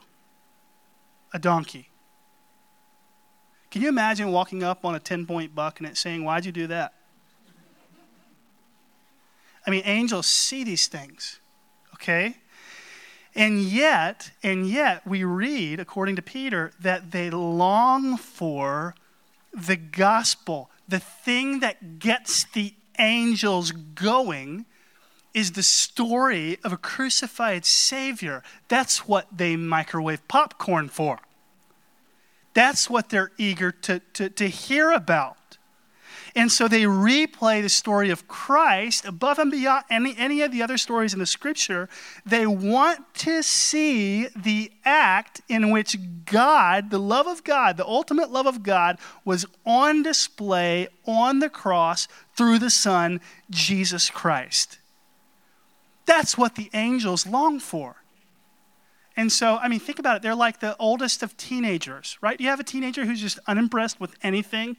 a 1.33 1.39
donkey. 1.39 1.89
Can 3.69 3.81
you 3.81 3.89
imagine 3.89 4.31
walking 4.31 4.63
up 4.63 4.85
on 4.85 4.95
a 4.95 4.99
10 4.99 5.25
point 5.25 5.53
buck 5.53 5.79
and 5.79 5.87
it 5.87 5.97
saying, 5.97 6.23
Why'd 6.23 6.45
you 6.45 6.51
do 6.51 6.67
that? 6.67 6.93
I 9.65 9.69
mean, 9.69 9.83
angels 9.83 10.27
see 10.27 10.63
these 10.63 10.87
things, 10.87 11.39
okay? 11.95 12.37
And 13.35 13.61
yet, 13.61 14.31
and 14.41 14.67
yet, 14.67 15.05
we 15.05 15.25
read, 15.25 15.79
according 15.79 16.15
to 16.15 16.21
Peter, 16.21 16.71
that 16.79 17.11
they 17.11 17.29
long 17.29 18.17
for 18.17 18.95
the 19.53 19.75
gospel, 19.75 20.71
the 20.87 20.99
thing 20.99 21.59
that 21.59 21.99
gets 21.99 22.45
the 22.45 22.73
angels 22.97 23.71
going 23.71 24.65
is 25.37 25.51
the 25.51 25.61
story 25.61 26.57
of 26.63 26.73
a 26.73 26.77
crucified 26.77 27.63
Savior. 27.63 28.41
That's 28.69 29.07
what 29.07 29.27
they 29.31 29.55
microwave 29.55 30.27
popcorn 30.27 30.89
for. 30.89 31.19
That's 32.55 32.89
what 32.89 33.09
they're 33.09 33.31
eager 33.37 33.71
to, 33.71 33.99
to, 34.13 34.31
to 34.31 34.47
hear 34.47 34.89
about. 34.91 35.37
And 36.35 36.51
so 36.51 36.67
they 36.67 36.85
replay 36.85 37.61
the 37.61 37.69
story 37.69 38.09
of 38.09 38.27
Christ 38.27 39.05
above 39.05 39.37
and 39.37 39.51
beyond 39.51 39.85
any, 39.91 40.17
any 40.17 40.41
of 40.41 40.51
the 40.51 40.63
other 40.63 40.75
stories 40.75 41.13
in 41.13 41.19
the 41.19 41.27
scripture. 41.27 41.87
They 42.25 42.47
want 42.47 43.13
to 43.17 43.43
see 43.43 44.29
the 44.35 44.71
act 44.85 45.41
in 45.47 45.69
which 45.69 45.97
God, 46.25 46.89
the 46.89 46.99
love 46.99 47.27
of 47.27 47.43
God, 47.43 47.77
the 47.77 47.85
ultimate 47.85 48.31
love 48.31 48.47
of 48.47 48.63
God, 48.63 48.97
was 49.23 49.45
on 49.67 50.01
display 50.01 50.87
on 51.05 51.37
the 51.41 51.49
cross 51.49 52.07
through 52.35 52.57
the 52.57 52.71
Son, 52.71 53.21
Jesus 53.51 54.09
Christ. 54.09 54.79
That's 56.07 56.35
what 56.35 56.55
the 56.55 56.71
angels 56.73 57.27
long 57.27 57.59
for. 57.59 57.97
And 59.15 59.31
so, 59.31 59.57
I 59.57 59.67
mean, 59.67 59.79
think 59.79 59.99
about 59.99 60.17
it. 60.17 60.21
They're 60.23 60.35
like 60.35 60.59
the 60.59 60.75
oldest 60.77 61.21
of 61.21 61.37
teenagers, 61.37 62.17
right? 62.21 62.39
You 62.39 62.47
have 62.47 62.59
a 62.59 62.63
teenager 62.63 63.05
who's 63.05 63.21
just 63.21 63.37
unimpressed 63.47 63.99
with 63.99 64.15
anything 64.23 64.77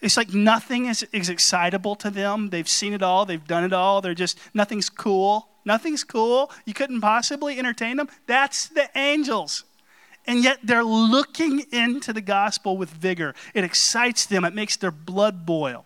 it's 0.00 0.16
like 0.16 0.32
nothing 0.32 0.86
is, 0.86 1.02
is 1.12 1.28
excitable 1.28 1.96
to 1.96 2.10
them. 2.10 2.50
They've 2.50 2.68
seen 2.68 2.92
it 2.92 3.02
all, 3.02 3.26
they've 3.26 3.46
done 3.46 3.64
it 3.64 3.72
all. 3.72 4.00
They're 4.00 4.14
just, 4.14 4.38
nothing's 4.54 4.88
cool. 4.88 5.48
Nothing's 5.64 6.04
cool. 6.04 6.50
You 6.64 6.72
couldn't 6.72 7.00
possibly 7.00 7.58
entertain 7.58 7.96
them. 7.96 8.08
That's 8.26 8.68
the 8.68 8.88
angels. 8.96 9.64
And 10.26 10.44
yet 10.44 10.58
they're 10.62 10.84
looking 10.84 11.64
into 11.72 12.12
the 12.12 12.20
gospel 12.20 12.76
with 12.76 12.90
vigor. 12.90 13.34
It 13.54 13.64
excites 13.64 14.26
them, 14.26 14.44
it 14.44 14.54
makes 14.54 14.76
their 14.76 14.90
blood 14.90 15.44
boil. 15.44 15.84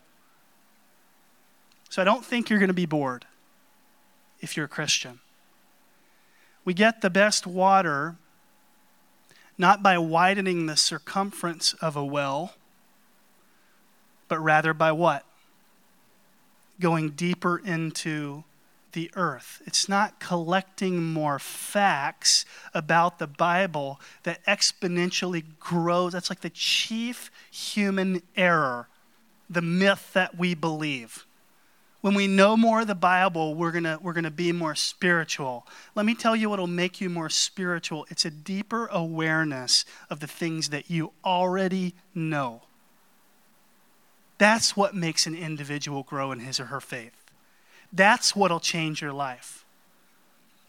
So 1.89 2.03
I 2.03 2.05
don't 2.05 2.25
think 2.25 2.49
you're 2.49 2.59
going 2.59 2.69
to 2.69 2.75
be 2.75 2.87
bored 2.87 3.27
if 4.43 4.57
you're 4.57 4.67
a 4.67 4.69
Christian. 4.69 5.21
We 6.65 6.75
get 6.75 7.01
the 7.01 7.11
best 7.11 7.47
water 7.47 8.17
not 9.57 9.83
by 9.83 9.97
widening 9.97 10.67
the 10.67 10.77
circumference 10.77 11.73
of 11.75 11.97
a 11.97 12.05
well 12.05 12.55
but 14.33 14.41
rather 14.41 14.73
by 14.73 14.91
what? 14.91 15.27
Going 16.81 17.11
deeper 17.11 17.59
into 17.59 18.45
the 18.93 19.11
earth. 19.15 19.61
It's 19.67 19.91
not 19.91 20.21
collecting 20.21 21.03
more 21.03 21.39
facts 21.39 22.47
about 22.73 23.19
the 23.19 23.27
Bible 23.27 24.01
that 24.23 24.43
exponentially 24.47 25.45
grows. 25.61 26.15
That's 26.15 26.31
like 26.31 26.41
the 26.41 26.49
chief 26.49 27.31
human 27.51 28.23
error, 28.35 28.89
the 29.51 29.61
myth 29.61 30.15
that 30.15 30.39
we 30.39 30.55
believe. 30.55 31.27
When 32.03 32.15
we 32.15 32.27
know 32.27 32.57
more 32.57 32.81
of 32.81 32.89
the 32.89 32.97
Bible, 32.97 33.55
we're 33.55 33.71
going 33.71 33.85
we're 34.03 34.13
going 34.13 34.25
to 34.25 34.31
be 34.31 34.51
more 34.51 34.75
spiritual. 34.75 35.67
Let 35.95 36.05
me 36.05 36.17
tell 36.17 36.35
you 36.35 36.51
what 36.51 36.59
will 36.59 36.67
make 36.67 37.01
you 37.01 37.09
more 37.09 37.31
spiritual 37.31 38.07
it's 38.11 38.25
a 38.25 38.31
deeper 38.31 38.89
awareness 38.89 39.85
of 40.11 40.21
the 40.21 40.27
things 40.27 40.69
that 40.71 40.91
you 40.91 41.13
already 41.25 41.95
know. 42.15 42.63
That's 44.39 44.77
what 44.77 44.97
makes 44.97 45.29
an 45.29 45.37
individual 45.37 46.03
grow 46.03 46.33
in 46.33 46.41
his 46.41 46.59
or 46.59 46.67
her 46.67 46.81
faith. 46.81 47.15
That's 47.93 48.35
what'll 48.35 48.59
change 48.59 49.01
your 49.01 49.13
life. 49.13 49.65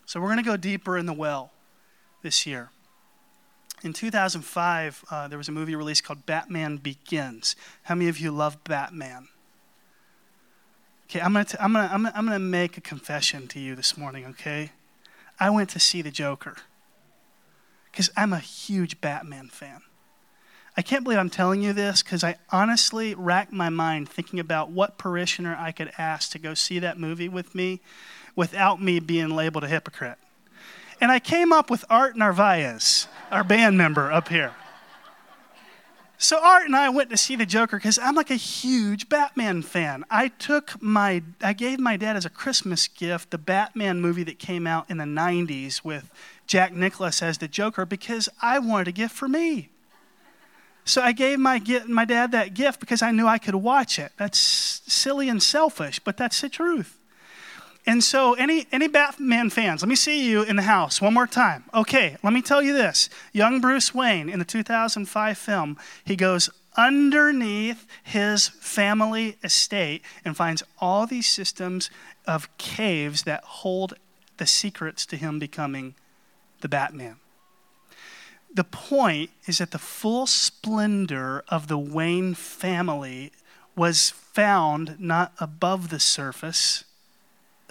So 0.05 0.21
we're 0.21 0.27
going 0.27 0.37
to 0.37 0.43
go 0.43 0.57
deeper 0.57 0.99
in 0.99 1.07
the 1.07 1.13
well 1.13 1.51
this 2.21 2.45
year. 2.45 2.69
In 3.81 3.93
2005, 3.93 5.05
uh, 5.09 5.27
there 5.27 5.37
was 5.39 5.49
a 5.49 5.51
movie 5.51 5.75
released 5.75 6.03
called 6.03 6.27
Batman 6.27 6.77
Begins. 6.77 7.55
How 7.83 7.95
many 7.95 8.09
of 8.09 8.19
you 8.19 8.31
love 8.31 8.63
Batman? 8.63 9.29
Okay, 11.13 11.21
I'm 11.21 11.33
going 11.33 11.45
to 11.45 11.63
I'm 11.63 11.73
gonna, 11.73 11.89
I'm 11.93 12.01
gonna, 12.01 12.15
I'm 12.15 12.25
gonna 12.25 12.39
make 12.39 12.75
a 12.75 12.81
confession 12.81 13.47
to 13.49 13.59
you 13.59 13.75
this 13.75 13.95
morning, 13.95 14.25
okay? 14.25 14.71
I 15.39 15.51
went 15.51 15.69
to 15.69 15.79
see 15.79 16.01
the 16.01 16.09
Joker 16.09 16.55
because 17.91 18.09
I'm 18.17 18.33
a 18.33 18.39
huge 18.39 18.99
Batman 18.99 19.49
fan. 19.49 19.81
I 20.75 20.81
can't 20.81 21.03
believe 21.03 21.19
I'm 21.19 21.29
telling 21.29 21.61
you 21.61 21.71
this 21.71 22.01
because 22.01 22.23
I 22.23 22.37
honestly 22.49 23.13
racked 23.13 23.53
my 23.53 23.69
mind 23.69 24.09
thinking 24.09 24.39
about 24.39 24.71
what 24.71 24.97
parishioner 24.97 25.55
I 25.55 25.71
could 25.71 25.91
ask 25.99 26.31
to 26.31 26.39
go 26.39 26.55
see 26.55 26.79
that 26.79 26.97
movie 26.97 27.29
with 27.29 27.53
me 27.53 27.81
without 28.35 28.81
me 28.81 28.99
being 28.99 29.29
labeled 29.29 29.65
a 29.65 29.67
hypocrite. 29.67 30.17
And 30.99 31.11
I 31.11 31.19
came 31.19 31.53
up 31.53 31.69
with 31.69 31.85
Art 31.91 32.17
Narvaez, 32.17 33.07
our 33.29 33.43
band 33.43 33.77
member 33.77 34.11
up 34.11 34.29
here. 34.29 34.55
So 36.23 36.39
Art 36.41 36.67
and 36.67 36.73
I 36.73 36.87
went 36.87 37.09
to 37.09 37.17
see 37.17 37.35
the 37.35 37.45
Joker 37.45 37.75
because 37.75 37.99
I'm 37.99 38.15
like 38.15 38.31
a 38.31 38.35
huge 38.35 39.09
Batman 39.09 39.61
fan. 39.61 40.05
I 40.09 40.29
took 40.29 40.81
my, 40.81 41.21
I 41.41 41.51
gave 41.51 41.81
my 41.81 41.97
dad 41.97 42.15
as 42.15 42.23
a 42.23 42.29
Christmas 42.29 42.87
gift 42.87 43.31
the 43.31 43.37
Batman 43.37 43.99
movie 43.99 44.23
that 44.23 44.39
came 44.39 44.65
out 44.65 44.89
in 44.89 44.99
the 44.99 45.03
90s 45.03 45.83
with 45.83 46.09
Jack 46.47 46.71
Nicholson 46.71 47.27
as 47.27 47.39
the 47.39 47.49
Joker 47.49 47.85
because 47.85 48.29
I 48.41 48.59
wanted 48.59 48.87
a 48.87 48.91
gift 48.93 49.13
for 49.13 49.27
me. 49.27 49.67
So 50.85 51.01
I 51.01 51.11
gave 51.11 51.39
my, 51.39 51.61
my 51.89 52.05
dad 52.05 52.31
that 52.31 52.53
gift 52.53 52.79
because 52.79 53.01
I 53.01 53.11
knew 53.11 53.27
I 53.27 53.37
could 53.37 53.55
watch 53.55 53.99
it. 53.99 54.13
That's 54.15 54.39
silly 54.39 55.27
and 55.27 55.43
selfish, 55.43 55.99
but 55.99 56.15
that's 56.15 56.39
the 56.39 56.47
truth. 56.47 56.97
And 57.85 58.01
so, 58.01 58.33
any, 58.35 58.65
any 58.71 58.87
Batman 58.87 59.49
fans, 59.49 59.81
let 59.81 59.89
me 59.89 59.95
see 59.95 60.29
you 60.29 60.43
in 60.43 60.55
the 60.55 60.61
house 60.61 61.01
one 61.01 61.13
more 61.13 61.27
time. 61.27 61.65
Okay, 61.73 62.15
let 62.23 62.31
me 62.31 62.41
tell 62.41 62.61
you 62.61 62.71
this. 62.71 63.09
Young 63.33 63.59
Bruce 63.59 63.93
Wayne 63.93 64.29
in 64.29 64.39
the 64.39 64.45
2005 64.45 65.37
film, 65.37 65.77
he 66.05 66.15
goes 66.15 66.49
underneath 66.77 67.85
his 68.03 68.47
family 68.47 69.37
estate 69.43 70.01
and 70.23 70.37
finds 70.37 70.63
all 70.79 71.05
these 71.05 71.27
systems 71.27 71.89
of 72.25 72.57
caves 72.57 73.23
that 73.23 73.43
hold 73.43 73.95
the 74.37 74.47
secrets 74.47 75.05
to 75.07 75.17
him 75.17 75.37
becoming 75.37 75.93
the 76.61 76.69
Batman. 76.69 77.17
The 78.53 78.63
point 78.63 79.31
is 79.45 79.57
that 79.57 79.71
the 79.71 79.79
full 79.79 80.25
splendor 80.25 81.43
of 81.49 81.67
the 81.67 81.77
Wayne 81.77 82.33
family 82.33 83.31
was 83.75 84.11
found 84.11 84.99
not 84.99 85.33
above 85.39 85.89
the 85.89 85.99
surface 85.99 86.85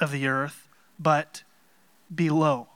of 0.02 0.10
the 0.10 0.26
earth, 0.26 0.68
but 0.98 1.44
below. 2.12 2.66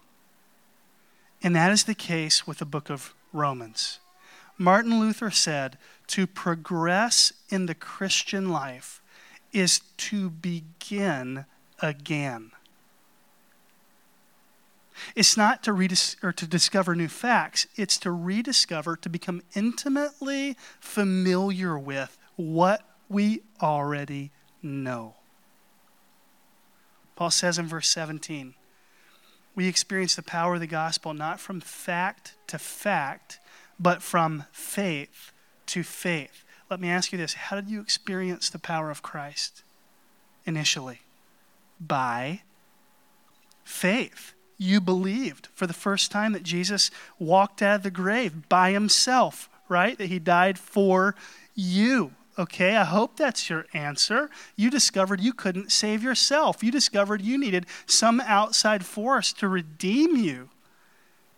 And 1.43 1.55
that 1.57 1.73
is 1.73 1.85
the 1.85 1.95
case 1.95 2.47
with 2.47 2.59
the 2.59 2.65
book 2.65 2.89
of 2.89 3.15
Romans. 3.33 3.99
Martin 4.57 5.01
Luther 5.01 5.31
said 5.31 5.77
to 6.07 6.27
progress 6.27 7.33
in 7.51 7.67
the 7.67 7.75
Christian 7.75 8.49
life 8.49 9.03
is 9.53 9.81
to 9.97 10.31
begin 10.31 11.47
again. 11.83 12.53
It's 15.15 15.37
not 15.37 15.63
to 15.65 15.73
redis- 15.73 16.23
or 16.23 16.33
to 16.33 16.47
discover 16.47 16.95
new 16.95 17.09
facts, 17.09 17.67
it's 17.77 17.99
to 17.99 18.13
rediscover, 18.13 18.97
to 18.97 19.09
become 19.09 19.43
intimately 19.55 20.57
familiar 20.81 21.77
with 21.77 22.17
what 22.37 22.83
we 23.09 23.43
already 23.61 24.31
know. 24.63 25.15
Paul 27.17 27.31
says 27.31 27.59
in 27.59 27.67
verse 27.67 27.89
17, 27.89 28.55
we 29.57 29.67
experience 29.67 30.15
the 30.15 30.23
power 30.23 30.55
of 30.55 30.61
the 30.61 30.67
gospel 30.67 31.15
not 31.15 31.41
from 31.41 31.61
fact 31.61 32.35
to 32.47 32.59
fact, 32.59 33.41
but 33.81 34.03
from 34.03 34.45
faith 34.53 35.33
to 35.67 35.83
faith. 35.83 36.45
Let 36.71 36.79
me 36.79 36.91
ask 36.91 37.11
you 37.11 37.19
this 37.19 37.35
How 37.35 37.57
did 37.57 37.71
you 37.71 37.81
experience 37.81 38.51
the 38.51 38.59
power 38.59 38.91
of 38.91 39.03
Christ 39.03 39.63
initially? 40.45 41.01
By 41.81 42.43
faith. 43.65 44.35
You 44.59 44.81
believed 44.81 45.49
for 45.55 45.67
the 45.67 45.75
first 45.75 46.11
time 46.11 46.33
that 46.33 46.43
Jesus 46.43 46.91
walked 47.19 47.61
out 47.61 47.77
of 47.77 47.83
the 47.83 47.91
grave 47.91 48.49
by 48.49 48.73
himself, 48.73 49.51
right? 49.69 49.99
That 49.99 50.07
he 50.07 50.19
died 50.19 50.59
for 50.59 51.15
you. 51.55 52.13
Okay, 52.39 52.77
I 52.77 52.85
hope 52.85 53.17
that's 53.17 53.49
your 53.49 53.65
answer. 53.73 54.29
You 54.57 54.71
discovered 54.71 55.21
you 55.21 55.33
couldn't 55.33 55.73
save 55.73 56.03
yourself. 56.03 56.63
You 56.63 56.71
discovered 56.71 57.23
you 57.23 57.39
needed 57.39 57.67
some 57.87 58.21
outside 58.21 58.85
force 58.85 59.33
to 59.35 59.49
redeem 59.49 60.17
you. 60.17 60.51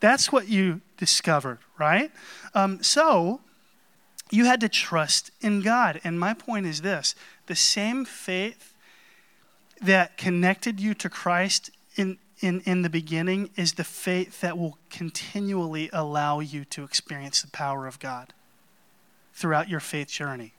That's 0.01 0.33
what 0.33 0.49
you 0.49 0.81
discovered, 0.97 1.59
right? 1.79 2.11
Um, 2.55 2.83
so 2.83 3.41
you 4.31 4.45
had 4.45 4.61
to 4.61 4.69
trust 4.69 5.31
in 5.41 5.63
God. 5.63 6.01
And 6.03 6.19
my 6.19 6.35
point 6.35 6.67
is 6.67 6.83
this 6.83 7.15
the 7.47 7.57
same 7.57 8.05
faith 8.05 8.75
that 9.81 10.17
connected 10.17 10.81
you 10.81 10.95
to 10.95 11.09
Christ 11.09 11.71
in, 11.97 12.19
in, 12.41 12.61
in 12.63 12.83
the 12.83 12.91
beginning 12.91 13.51
is 13.57 13.75
the 13.75 13.85
faith 13.85 14.41
that 14.41 14.59
will 14.59 14.79
continually 14.91 15.89
allow 15.93 16.41
you 16.41 16.65
to 16.67 16.83
experience 16.83 17.43
the 17.43 17.51
power 17.51 17.87
of 17.87 18.01
God 18.01 18.33
throughout 19.33 19.69
your 19.69 19.81
faith 19.81 20.09
journey. 20.09 20.53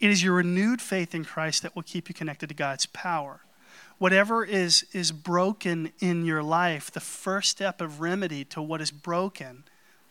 It 0.00 0.10
is 0.10 0.22
your 0.22 0.34
renewed 0.34 0.80
faith 0.80 1.14
in 1.14 1.24
Christ 1.24 1.62
that 1.62 1.74
will 1.74 1.82
keep 1.82 2.08
you 2.08 2.14
connected 2.14 2.48
to 2.48 2.54
God's 2.54 2.86
power. 2.86 3.40
Whatever 3.98 4.44
is, 4.44 4.86
is 4.92 5.10
broken 5.10 5.92
in 5.98 6.24
your 6.24 6.42
life, 6.42 6.90
the 6.90 7.00
first 7.00 7.50
step 7.50 7.80
of 7.80 8.00
remedy 8.00 8.44
to 8.44 8.62
what 8.62 8.80
is 8.80 8.92
broken, 8.92 9.64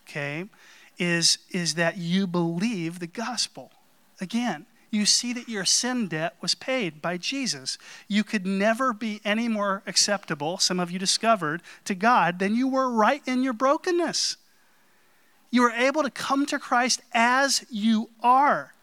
okay, 0.06 0.44
is, 0.98 1.38
is 1.50 1.74
that 1.74 1.96
you 1.96 2.26
believe 2.26 2.98
the 2.98 3.06
gospel. 3.06 3.70
Again, 4.20 4.66
you 4.90 5.06
see 5.06 5.32
that 5.34 5.48
your 5.48 5.64
sin 5.64 6.08
debt 6.08 6.34
was 6.40 6.54
paid 6.54 7.00
by 7.00 7.16
Jesus. 7.16 7.78
You 8.08 8.24
could 8.24 8.46
never 8.46 8.92
be 8.92 9.20
any 9.24 9.48
more 9.48 9.82
acceptable, 9.86 10.58
some 10.58 10.80
of 10.80 10.90
you 10.90 10.98
discovered, 10.98 11.62
to 11.84 11.94
God 11.94 12.38
than 12.38 12.54
you 12.54 12.68
were 12.68 12.90
right 12.90 13.22
in 13.26 13.42
your 13.42 13.52
brokenness. 13.52 14.36
You 15.50 15.62
were 15.62 15.70
able 15.70 16.02
to 16.02 16.10
come 16.10 16.46
to 16.46 16.58
Christ 16.58 17.00
as 17.12 17.64
you 17.70 18.10
are. 18.22 18.74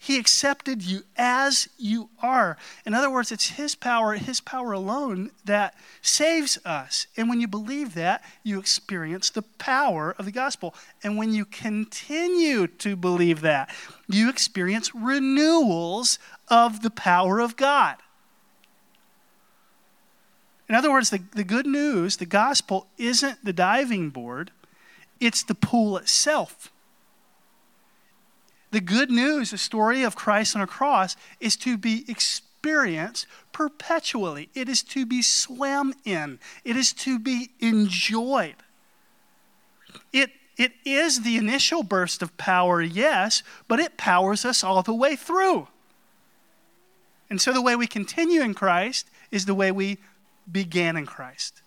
He 0.00 0.16
accepted 0.16 0.82
you 0.82 1.02
as 1.16 1.68
you 1.76 2.08
are. 2.22 2.56
In 2.86 2.94
other 2.94 3.10
words, 3.10 3.32
it's 3.32 3.50
His 3.50 3.74
power, 3.74 4.14
His 4.14 4.40
power 4.40 4.72
alone, 4.72 5.32
that 5.44 5.74
saves 6.02 6.56
us. 6.64 7.08
And 7.16 7.28
when 7.28 7.40
you 7.40 7.48
believe 7.48 7.94
that, 7.94 8.22
you 8.44 8.60
experience 8.60 9.28
the 9.28 9.42
power 9.42 10.14
of 10.16 10.24
the 10.24 10.30
gospel. 10.30 10.74
And 11.02 11.16
when 11.16 11.32
you 11.32 11.44
continue 11.44 12.68
to 12.68 12.94
believe 12.94 13.40
that, 13.40 13.74
you 14.08 14.28
experience 14.28 14.94
renewals 14.94 16.20
of 16.46 16.82
the 16.82 16.90
power 16.90 17.40
of 17.40 17.56
God. 17.56 17.96
In 20.68 20.74
other 20.74 20.92
words, 20.92 21.10
the, 21.10 21.22
the 21.34 21.44
good 21.44 21.66
news, 21.66 22.18
the 22.18 22.26
gospel, 22.26 22.86
isn't 22.98 23.44
the 23.44 23.52
diving 23.52 24.10
board, 24.10 24.52
it's 25.18 25.42
the 25.42 25.54
pool 25.54 25.96
itself. 25.96 26.70
The 28.70 28.80
good 28.80 29.10
news, 29.10 29.50
the 29.50 29.58
story 29.58 30.02
of 30.02 30.16
Christ 30.16 30.54
on 30.54 30.62
a 30.62 30.66
cross, 30.66 31.16
is 31.40 31.56
to 31.56 31.78
be 31.78 32.04
experienced 32.08 33.26
perpetually. 33.52 34.50
It 34.54 34.68
is 34.68 34.82
to 34.84 35.06
be 35.06 35.22
swam 35.22 35.94
in, 36.04 36.38
it 36.64 36.76
is 36.76 36.92
to 36.94 37.18
be 37.18 37.50
enjoyed. 37.60 38.56
It, 40.12 40.30
it 40.56 40.72
is 40.84 41.22
the 41.22 41.36
initial 41.36 41.82
burst 41.82 42.20
of 42.20 42.36
power, 42.36 42.82
yes, 42.82 43.42
but 43.68 43.80
it 43.80 43.96
powers 43.96 44.44
us 44.44 44.62
all 44.62 44.82
the 44.82 44.94
way 44.94 45.16
through. 45.16 45.68
And 47.30 47.40
so 47.40 47.52
the 47.52 47.62
way 47.62 47.76
we 47.76 47.86
continue 47.86 48.42
in 48.42 48.54
Christ 48.54 49.08
is 49.30 49.44
the 49.46 49.54
way 49.54 49.70
we 49.70 49.98
began 50.50 50.96
in 50.96 51.06
Christ. 51.06 51.62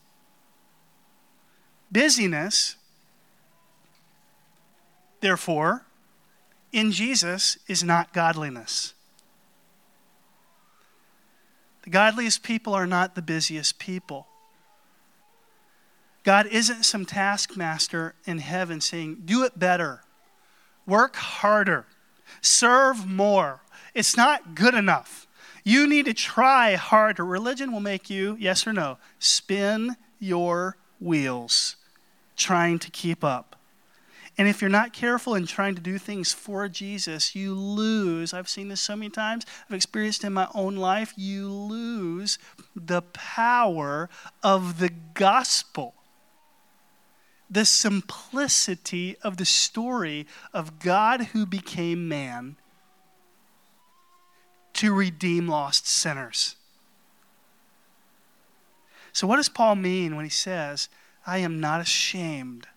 Busyness, 1.91 2.75
therefore, 5.19 5.85
in 6.71 6.91
Jesus 6.91 7.57
is 7.67 7.83
not 7.83 8.13
godliness. 8.13 8.93
The 11.83 11.89
godliest 11.89 12.43
people 12.43 12.73
are 12.73 12.87
not 12.87 13.15
the 13.15 13.21
busiest 13.21 13.79
people. 13.79 14.27
God 16.23 16.45
isn't 16.47 16.83
some 16.83 17.05
taskmaster 17.05 18.13
in 18.25 18.37
heaven 18.37 18.79
saying, 18.79 19.23
do 19.25 19.43
it 19.43 19.57
better, 19.57 20.03
work 20.85 21.15
harder, 21.15 21.87
serve 22.41 23.07
more. 23.07 23.61
It's 23.95 24.15
not 24.15 24.53
good 24.53 24.75
enough. 24.75 25.27
You 25.63 25.87
need 25.87 26.05
to 26.05 26.13
try 26.13 26.75
harder. 26.75 27.25
Religion 27.25 27.71
will 27.71 27.81
make 27.81 28.09
you, 28.09 28.37
yes 28.39 28.65
or 28.65 28.73
no, 28.73 28.97
spin 29.19 29.95
your 30.19 30.77
wheels 30.99 31.75
trying 32.35 32.79
to 32.79 32.91
keep 32.91 33.23
up. 33.23 33.55
And 34.37 34.47
if 34.47 34.61
you're 34.61 34.69
not 34.69 34.93
careful 34.93 35.35
in 35.35 35.45
trying 35.45 35.75
to 35.75 35.81
do 35.81 35.97
things 35.97 36.33
for 36.33 36.67
Jesus, 36.69 37.35
you 37.35 37.53
lose. 37.53 38.33
I've 38.33 38.49
seen 38.49 38.69
this 38.69 38.81
so 38.81 38.95
many 38.95 39.09
times. 39.09 39.45
I've 39.69 39.75
experienced 39.75 40.23
in 40.23 40.33
my 40.33 40.47
own 40.53 40.75
life. 40.75 41.13
You 41.17 41.49
lose 41.49 42.39
the 42.75 43.01
power 43.01 44.09
of 44.41 44.79
the 44.79 44.89
gospel. 44.89 45.95
The 47.49 47.65
simplicity 47.65 49.17
of 49.21 49.35
the 49.35 49.45
story 49.45 50.25
of 50.53 50.79
God 50.79 51.21
who 51.33 51.45
became 51.45 52.07
man 52.07 52.55
to 54.73 54.93
redeem 54.93 55.49
lost 55.49 55.85
sinners. 55.85 56.55
So, 59.11 59.27
what 59.27 59.35
does 59.35 59.49
Paul 59.49 59.75
mean 59.75 60.15
when 60.15 60.23
he 60.23 60.31
says, 60.31 60.87
I 61.27 61.39
am 61.39 61.59
not 61.59 61.81
ashamed 61.81 62.67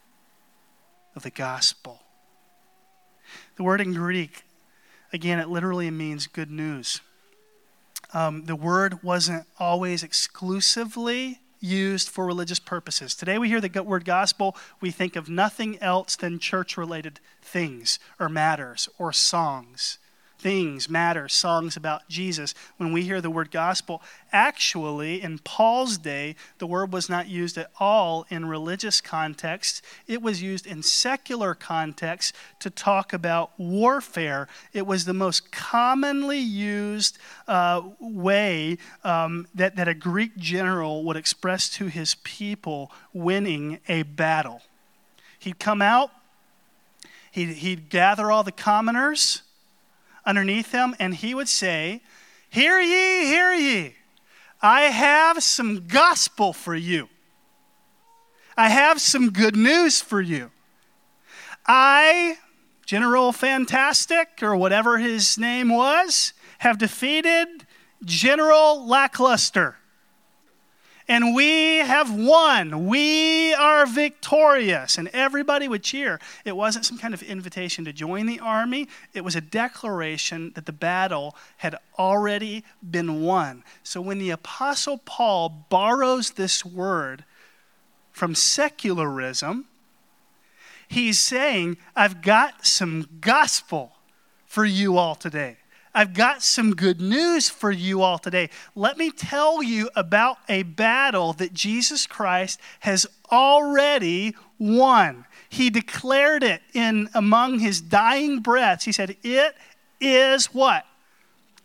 of 1.15 1.23
the 1.23 1.31
gospel. 1.31 2.01
The 3.57 3.63
word 3.63 3.81
in 3.81 3.93
Greek, 3.93 4.45
again, 5.13 5.39
it 5.39 5.49
literally 5.49 5.91
means 5.91 6.27
good 6.27 6.51
news. 6.51 7.01
Um, 8.13 8.45
the 8.45 8.57
word 8.57 9.03
wasn't 9.03 9.47
always 9.59 10.03
exclusively 10.03 11.41
used 11.61 12.09
for 12.09 12.27
religious 12.27 12.59
purposes. 12.59 13.15
Today 13.15 13.39
we 13.39 13.49
hear 13.49 13.61
the 13.61 13.83
word 13.83 14.05
gospel, 14.05 14.57
we 14.81 14.91
think 14.91 15.17
of 15.17 15.29
nothing 15.29 15.79
else 15.81 16.15
than 16.15 16.39
church 16.39 16.77
related 16.77 17.21
things 17.41 17.99
or 18.21 18.29
matters 18.29 18.89
or 18.99 19.13
songs 19.13 19.99
things 20.45 20.91
matter, 20.91 21.27
songs 21.27 21.75
about 21.75 22.07
Jesus. 22.07 22.55
When 22.77 22.93
we 22.93 23.05
hear 23.05 23.23
the 23.23 23.31
word 23.31 23.51
gospel, 23.51 24.03
actually, 24.31 25.23
in 25.23 25.39
Paul's 25.39 25.97
day, 25.97 26.37
the 26.59 26.67
word 26.67 26.93
was 26.93 27.09
not 27.09 27.29
used 27.29 27.57
at 27.57 27.71
all 27.81 28.27
in 28.29 28.45
religious 28.45 29.01
contexts. 29.01 29.81
It 30.07 30.21
was 30.21 30.43
used 30.43 30.67
in 30.67 30.83
secular 30.83 31.55
contexts 31.55 32.35
to 32.59 32.69
talk 32.69 33.15
about 33.15 33.59
warfare. 33.59 34.47
It 34.75 34.87
was 34.87 35.07
the 35.07 35.15
most 35.15 35.51
commonly 35.51 36.41
used 36.41 37.17
uh, 37.49 37.81
way 37.99 38.77
um, 39.03 39.47
that, 39.55 39.77
that 39.77 39.89
a 39.89 39.95
Greek 39.95 40.37
general 40.37 41.05
would 41.05 41.17
express 41.17 41.71
to 41.71 41.87
his 41.87 42.17
people 42.17 42.93
winning 43.15 43.79
a 43.89 44.03
battle. 44.03 44.61
He'd 45.39 45.59
come 45.59 45.81
out, 45.81 46.11
he'd, 47.31 47.55
he'd 47.55 47.89
gather 47.89 48.31
all 48.31 48.43
the 48.43 48.53
commoners 48.53 49.41
underneath 50.27 50.73
him, 50.73 50.95
and 50.99 51.15
he 51.15 51.35
would 51.35 51.49
say, 51.49 52.03
Hear 52.49 52.81
ye, 52.81 53.27
hear 53.27 53.53
ye, 53.53 53.97
I 54.63 54.83
have 54.83 55.43
some 55.43 55.87
gospel 55.87 56.53
for 56.53 56.75
you. 56.75 57.09
I 58.57 58.69
have 58.69 59.01
some 59.01 59.31
good 59.31 59.57
news 59.57 60.01
for 60.01 60.21
you. 60.21 60.51
I, 61.67 62.39
General 62.87 63.33
Fantastic, 63.33 64.43
or 64.43 64.57
whatever 64.57 64.99
his 64.99 65.37
name 65.37 65.69
was, 65.69 66.33
have 66.59 66.79
defeated 66.79 67.67
General 68.05 68.87
Lackluster 68.87 69.77
and 71.07 71.35
we 71.35 71.79
have 71.79 72.15
won. 72.15 72.87
We 72.87 73.53
are 73.55 73.85
victorious. 73.87 74.97
And 74.97 75.09
everybody 75.09 75.69
would 75.69 75.83
cheer. 75.83 76.19
It 76.45 76.57
wasn't 76.57 76.87
some 76.87 76.99
kind 76.99 77.13
of 77.13 77.23
invitation 77.23 77.85
to 77.85 77.93
join 77.93 78.27
the 78.27 78.41
army, 78.41 78.89
it 79.13 79.23
was 79.23 79.37
a 79.37 79.41
declaration 79.41 80.53
that 80.55 80.67
the 80.67 80.73
battle 80.73 81.37
had 81.59 81.77
already 81.99 82.65
been 82.89 83.23
won. 83.23 83.63
So 83.83 84.01
when 84.01 84.19
the 84.19 84.31
Apostle 84.31 84.99
Paul 85.05 85.67
borrows 85.69 86.33
this 86.33 86.65
word 86.65 87.25
from 88.13 88.35
secularism, 88.35 89.67
he's 90.89 91.19
saying, 91.19 91.77
I've 91.95 92.23
got 92.23 92.65
some 92.67 93.09
gospel 93.21 93.93
for 94.47 94.65
you 94.65 94.97
all 94.97 95.17
today. 95.17 95.57
I've 95.95 96.13
got 96.13 96.43
some 96.43 96.75
good 96.75 97.01
news 97.01 97.49
for 97.49 97.71
you 97.71 98.03
all 98.03 98.19
today. 98.19 98.51
Let 98.75 98.99
me 98.99 99.13
tell 99.13 99.63
you 99.63 99.89
about 99.95 100.39
a 100.49 100.65
battle 100.65 101.33
that 101.35 101.55
Jesus 101.55 102.07
Christ 102.07 102.61
has 102.81 103.07
already 103.31 104.35
won. 104.59 105.25
He 105.49 105.71
declared 105.71 106.43
it 106.43 106.63
in 106.73 107.09
among 107.15 107.61
his 107.61 107.81
dying 107.81 108.41
breaths. 108.41 108.85
He 108.85 108.93
said, 108.93 109.17
It 109.23 109.55
is 110.01 110.47
what? 110.47 110.85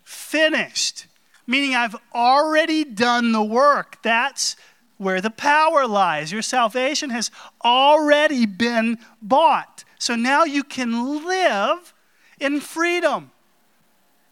Finished. 0.03 1.07
Meaning, 1.47 1.73
I've 1.73 1.95
already 2.13 2.83
done 2.83 3.31
the 3.31 3.43
work. 3.43 3.97
That's 4.03 4.55
where 4.97 5.21
the 5.21 5.31
power 5.31 5.87
lies. 5.87 6.31
Your 6.31 6.43
salvation 6.43 7.09
has 7.09 7.31
already 7.65 8.45
been 8.45 8.99
bought. 9.23 9.83
So 9.97 10.15
now 10.15 10.43
you 10.43 10.63
can 10.63 11.25
live 11.25 11.95
in 12.39 12.59
freedom 12.59 13.31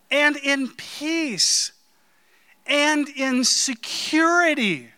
and 0.10 0.38
in 0.38 0.70
peace 0.70 1.72
and 2.65 3.08
in 3.10 3.43
security. 3.43 4.89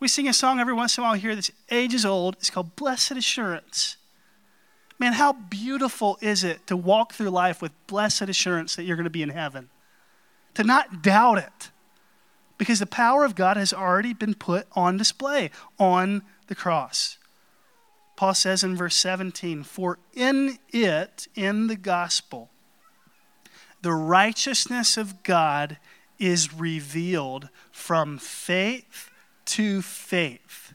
We 0.00 0.08
sing 0.08 0.28
a 0.28 0.32
song 0.32 0.58
every 0.58 0.74
once 0.74 0.96
in 0.98 1.04
a 1.04 1.06
while 1.06 1.14
here 1.14 1.34
that's 1.34 1.50
ages 1.70 2.04
old. 2.04 2.34
It's 2.34 2.50
called 2.50 2.74
Blessed 2.76 3.12
Assurance. 3.12 3.96
Man, 4.98 5.14
how 5.14 5.32
beautiful 5.32 6.18
is 6.20 6.44
it 6.44 6.66
to 6.68 6.76
walk 6.76 7.12
through 7.12 7.30
life 7.30 7.60
with 7.60 7.72
blessed 7.86 8.22
assurance 8.22 8.76
that 8.76 8.84
you're 8.84 8.96
going 8.96 9.04
to 9.04 9.10
be 9.10 9.22
in 9.22 9.30
heaven? 9.30 9.68
To 10.54 10.64
not 10.64 11.02
doubt 11.02 11.38
it. 11.38 11.70
Because 12.58 12.78
the 12.78 12.86
power 12.86 13.24
of 13.24 13.34
God 13.34 13.56
has 13.56 13.72
already 13.72 14.14
been 14.14 14.34
put 14.34 14.68
on 14.72 14.96
display 14.96 15.50
on 15.78 16.22
the 16.46 16.54
cross. 16.54 17.18
Paul 18.14 18.34
says 18.34 18.62
in 18.62 18.76
verse 18.76 18.94
17, 18.94 19.64
For 19.64 19.98
in 20.14 20.58
it, 20.68 21.26
in 21.34 21.66
the 21.66 21.74
gospel, 21.74 22.50
the 23.82 23.92
righteousness 23.92 24.96
of 24.96 25.22
God 25.22 25.78
is 26.18 26.54
revealed 26.54 27.48
from 27.70 28.16
faith 28.18 29.10
to 29.44 29.82
faith. 29.82 30.72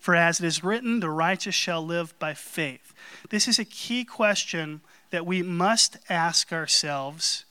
For 0.00 0.14
as 0.14 0.40
it 0.40 0.46
is 0.46 0.62
written, 0.62 1.00
the 1.00 1.10
righteous 1.10 1.54
shall 1.54 1.84
live 1.84 2.18
by 2.18 2.34
faith. 2.34 2.92
This 3.30 3.48
is 3.48 3.58
a 3.58 3.64
key 3.64 4.04
question 4.04 4.80
that 5.10 5.24
we 5.24 5.42
must 5.42 5.96
ask 6.08 6.52
ourselves 6.52 7.44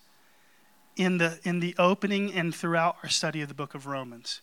in 0.96 1.18
the, 1.18 1.40
in 1.44 1.62
the 1.62 1.74
opening 1.80 2.34
and 2.34 2.54
throughout 2.54 2.98
our 3.02 3.10
study 3.10 3.42
of 3.42 3.48
the 3.48 3.54
book 3.54 3.74
of 3.74 3.88
Romans. 3.88 4.42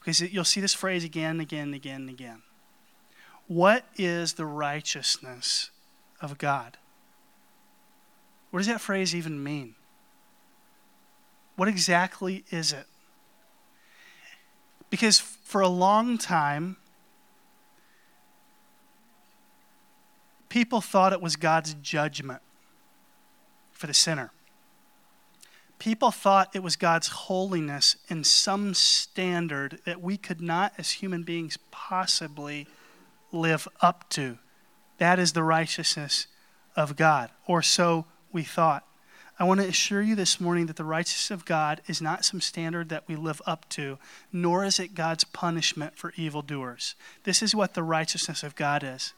Because 0.00 0.20
you'll 0.20 0.44
see 0.44 0.60
this 0.60 0.74
phrase 0.74 1.04
again 1.04 1.32
and 1.32 1.40
again 1.42 1.62
and 1.64 1.74
again 1.74 2.00
and 2.02 2.10
again. 2.10 2.42
What 3.46 3.84
is 3.96 4.34
the 4.34 4.46
righteousness 4.46 5.70
of 6.20 6.38
God? 6.38 6.78
What 8.56 8.60
does 8.60 8.68
that 8.68 8.80
phrase 8.80 9.14
even 9.14 9.44
mean? 9.44 9.74
What 11.56 11.68
exactly 11.68 12.42
is 12.48 12.72
it? 12.72 12.86
Because 14.88 15.18
for 15.20 15.60
a 15.60 15.68
long 15.68 16.16
time, 16.16 16.78
people 20.48 20.80
thought 20.80 21.12
it 21.12 21.20
was 21.20 21.36
God's 21.36 21.74
judgment 21.82 22.40
for 23.72 23.86
the 23.86 23.92
sinner. 23.92 24.30
People 25.78 26.10
thought 26.10 26.56
it 26.56 26.62
was 26.62 26.76
God's 26.76 27.08
holiness 27.08 27.96
in 28.08 28.24
some 28.24 28.72
standard 28.72 29.80
that 29.84 30.00
we 30.00 30.16
could 30.16 30.40
not, 30.40 30.72
as 30.78 30.92
human 30.92 31.24
beings, 31.24 31.58
possibly 31.70 32.66
live 33.32 33.68
up 33.82 34.08
to. 34.08 34.38
That 34.96 35.18
is 35.18 35.34
the 35.34 35.42
righteousness 35.42 36.26
of 36.74 36.96
God, 36.96 37.28
or 37.46 37.60
so 37.60 38.06
we 38.36 38.44
thought. 38.44 38.86
I 39.38 39.44
want 39.44 39.60
to 39.60 39.66
assure 39.66 40.02
you 40.02 40.14
this 40.14 40.38
morning 40.38 40.66
that 40.66 40.76
the 40.76 40.84
righteousness 40.84 41.30
of 41.30 41.46
God 41.46 41.80
is 41.86 42.02
not 42.02 42.26
some 42.26 42.42
standard 42.42 42.90
that 42.90 43.08
we 43.08 43.16
live 43.16 43.40
up 43.46 43.66
to, 43.70 43.98
nor 44.30 44.62
is 44.62 44.78
it 44.78 44.94
God's 44.94 45.24
punishment 45.24 45.96
for 45.96 46.12
evildoers. 46.16 46.96
This 47.24 47.42
is 47.42 47.54
what 47.54 47.72
the 47.72 47.82
righteousness 47.82 48.42
of 48.42 48.54
God 48.54 48.84
is. 48.84 49.14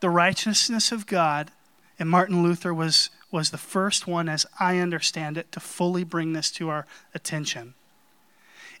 The 0.00 0.10
righteousness 0.10 0.90
of 0.90 1.06
God, 1.06 1.52
and 1.96 2.10
Martin 2.10 2.42
Luther 2.42 2.74
was, 2.74 3.10
was 3.30 3.50
the 3.50 3.56
first 3.56 4.08
one, 4.08 4.28
as 4.28 4.44
I 4.58 4.78
understand 4.78 5.38
it, 5.38 5.52
to 5.52 5.60
fully 5.60 6.02
bring 6.02 6.32
this 6.32 6.50
to 6.52 6.70
our 6.70 6.86
attention, 7.14 7.74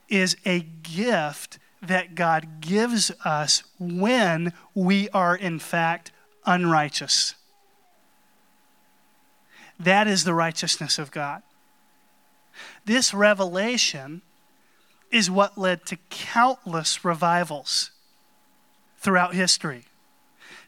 is 0.08 0.36
a 0.44 0.60
gift 0.60 1.60
that 1.80 2.16
God 2.16 2.60
gives 2.60 3.12
us 3.24 3.62
when 3.78 4.52
we 4.74 5.08
are, 5.10 5.36
in 5.36 5.60
fact, 5.60 6.10
unrighteous. 6.44 7.36
That 9.78 10.08
is 10.08 10.24
the 10.24 10.34
righteousness 10.34 10.98
of 10.98 11.10
God. 11.10 11.42
This 12.84 13.14
revelation 13.14 14.22
is 15.10 15.30
what 15.30 15.56
led 15.56 15.86
to 15.86 15.96
countless 16.10 17.04
revivals 17.04 17.90
throughout 18.98 19.34
history. 19.34 19.84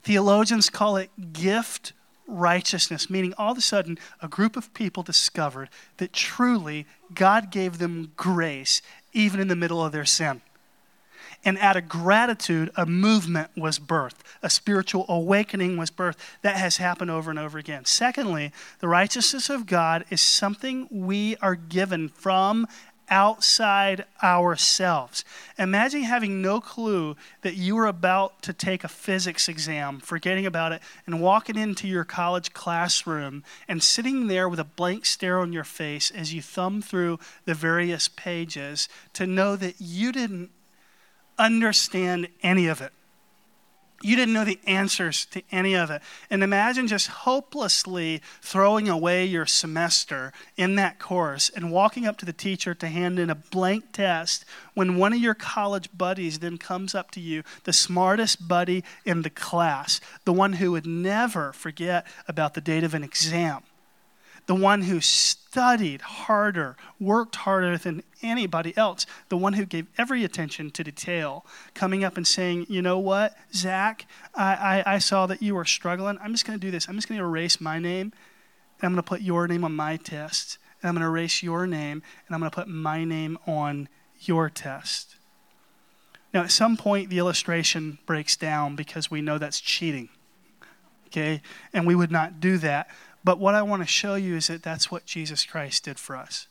Theologians 0.02 0.70
call 0.70 0.96
it 0.96 1.10
gift 1.32 1.92
righteousness, 2.26 3.10
meaning 3.10 3.34
all 3.36 3.52
of 3.52 3.58
a 3.58 3.62
sudden 3.62 3.98
a 4.22 4.28
group 4.28 4.56
of 4.56 4.72
people 4.72 5.02
discovered 5.02 5.68
that 5.96 6.12
truly 6.12 6.86
God 7.12 7.50
gave 7.50 7.78
them 7.78 8.12
grace 8.16 8.80
even 9.12 9.40
in 9.40 9.48
the 9.48 9.56
middle 9.56 9.84
of 9.84 9.92
their 9.92 10.04
sin. 10.04 10.40
And 11.44 11.56
out 11.58 11.76
of 11.76 11.88
gratitude, 11.88 12.70
a 12.76 12.84
movement 12.84 13.50
was 13.56 13.78
birthed, 13.78 14.20
a 14.42 14.50
spiritual 14.50 15.06
awakening 15.08 15.78
was 15.78 15.90
birthed. 15.90 16.18
That 16.42 16.56
has 16.56 16.76
happened 16.76 17.10
over 17.10 17.30
and 17.30 17.38
over 17.38 17.58
again. 17.58 17.86
Secondly, 17.86 18.52
the 18.80 18.88
righteousness 18.88 19.48
of 19.48 19.66
God 19.66 20.04
is 20.10 20.20
something 20.20 20.86
we 20.90 21.36
are 21.36 21.54
given 21.54 22.10
from 22.10 22.66
outside 23.10 24.04
ourselves. 24.22 25.24
Imagine 25.58 26.02
having 26.02 26.40
no 26.40 26.60
clue 26.60 27.16
that 27.42 27.56
you 27.56 27.74
were 27.74 27.86
about 27.86 28.40
to 28.42 28.52
take 28.52 28.84
a 28.84 28.88
physics 28.88 29.48
exam, 29.48 29.98
forgetting 29.98 30.46
about 30.46 30.72
it, 30.72 30.80
and 31.06 31.20
walking 31.20 31.56
into 31.56 31.88
your 31.88 32.04
college 32.04 32.52
classroom 32.52 33.42
and 33.66 33.82
sitting 33.82 34.28
there 34.28 34.48
with 34.48 34.60
a 34.60 34.64
blank 34.64 35.04
stare 35.04 35.40
on 35.40 35.52
your 35.52 35.64
face 35.64 36.10
as 36.12 36.32
you 36.32 36.40
thumb 36.40 36.80
through 36.80 37.18
the 37.44 37.54
various 37.54 38.08
pages 38.08 38.88
to 39.12 39.26
know 39.26 39.56
that 39.56 39.74
you 39.80 40.12
didn't 40.12 40.50
understand 41.40 42.28
any 42.42 42.66
of 42.66 42.80
it. 42.80 42.92
You 44.02 44.16
didn't 44.16 44.32
know 44.32 44.46
the 44.46 44.60
answers 44.66 45.26
to 45.26 45.42
any 45.52 45.74
of 45.76 45.90
it. 45.90 46.00
And 46.30 46.42
imagine 46.42 46.86
just 46.86 47.08
hopelessly 47.08 48.22
throwing 48.40 48.88
away 48.88 49.26
your 49.26 49.44
semester 49.44 50.32
in 50.56 50.76
that 50.76 50.98
course 50.98 51.50
and 51.50 51.70
walking 51.70 52.06
up 52.06 52.16
to 52.18 52.24
the 52.24 52.32
teacher 52.32 52.72
to 52.74 52.88
hand 52.88 53.18
in 53.18 53.28
a 53.28 53.34
blank 53.34 53.92
test 53.92 54.46
when 54.72 54.96
one 54.96 55.12
of 55.12 55.18
your 55.18 55.34
college 55.34 55.90
buddies 55.92 56.38
then 56.38 56.56
comes 56.56 56.94
up 56.94 57.10
to 57.10 57.20
you, 57.20 57.42
the 57.64 57.74
smartest 57.74 58.48
buddy 58.48 58.82
in 59.04 59.20
the 59.20 59.30
class, 59.30 60.00
the 60.24 60.32
one 60.32 60.54
who 60.54 60.72
would 60.72 60.86
never 60.86 61.52
forget 61.52 62.06
about 62.26 62.54
the 62.54 62.62
date 62.62 62.84
of 62.84 62.94
an 62.94 63.04
exam 63.04 63.62
the 64.46 64.54
one 64.54 64.82
who 64.82 65.00
studied 65.00 66.00
harder, 66.00 66.76
worked 66.98 67.36
harder 67.36 67.76
than 67.76 68.02
anybody 68.22 68.76
else, 68.76 69.06
the 69.28 69.36
one 69.36 69.54
who 69.54 69.64
gave 69.64 69.86
every 69.98 70.24
attention 70.24 70.70
to 70.72 70.84
detail, 70.84 71.44
coming 71.74 72.04
up 72.04 72.16
and 72.16 72.26
saying, 72.26 72.66
You 72.68 72.82
know 72.82 72.98
what, 72.98 73.36
Zach, 73.54 74.06
I, 74.34 74.82
I, 74.86 74.94
I 74.94 74.98
saw 74.98 75.26
that 75.26 75.42
you 75.42 75.54
were 75.54 75.64
struggling. 75.64 76.18
I'm 76.22 76.32
just 76.32 76.46
going 76.46 76.58
to 76.58 76.66
do 76.66 76.70
this. 76.70 76.88
I'm 76.88 76.96
just 76.96 77.08
going 77.08 77.18
to 77.18 77.24
erase 77.24 77.60
my 77.60 77.78
name, 77.78 78.12
and 78.80 78.82
I'm 78.82 78.92
going 78.92 79.02
to 79.02 79.08
put 79.08 79.22
your 79.22 79.46
name 79.48 79.64
on 79.64 79.74
my 79.74 79.96
test, 79.96 80.58
and 80.82 80.88
I'm 80.88 80.94
going 80.94 81.02
to 81.02 81.08
erase 81.08 81.42
your 81.42 81.66
name, 81.66 82.02
and 82.26 82.34
I'm 82.34 82.40
going 82.40 82.50
to 82.50 82.54
put 82.54 82.68
my 82.68 83.04
name 83.04 83.38
on 83.46 83.88
your 84.20 84.50
test. 84.50 85.16
Now, 86.32 86.42
at 86.42 86.52
some 86.52 86.76
point, 86.76 87.10
the 87.10 87.18
illustration 87.18 87.98
breaks 88.06 88.36
down 88.36 88.76
because 88.76 89.10
we 89.10 89.20
know 89.20 89.38
that's 89.38 89.60
cheating. 89.60 90.10
Okay? 91.08 91.42
And 91.72 91.86
we 91.86 91.94
would 91.94 92.12
not 92.12 92.38
do 92.38 92.58
that. 92.58 92.88
But 93.22 93.38
what 93.38 93.54
I 93.54 93.62
want 93.62 93.82
to 93.82 93.86
show 93.86 94.14
you 94.14 94.36
is 94.36 94.46
that 94.46 94.62
that's 94.62 94.90
what 94.90 95.04
Jesus 95.04 95.44
Christ 95.44 95.84
did 95.84 95.98
for 95.98 96.16
us. 96.16 96.46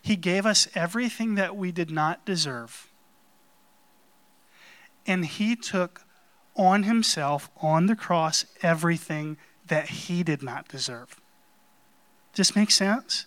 He 0.00 0.16
gave 0.16 0.46
us 0.46 0.68
everything 0.74 1.36
that 1.36 1.56
we 1.56 1.70
did 1.70 1.90
not 1.90 2.24
deserve. 2.24 2.88
And 5.06 5.24
He 5.24 5.54
took 5.54 6.02
on 6.56 6.82
Himself, 6.84 7.50
on 7.60 7.86
the 7.86 7.96
cross, 7.96 8.44
everything 8.62 9.36
that 9.68 9.88
He 9.88 10.22
did 10.22 10.42
not 10.42 10.68
deserve. 10.68 11.20
Does 12.34 12.48
this 12.48 12.56
make 12.56 12.70
sense? 12.70 13.26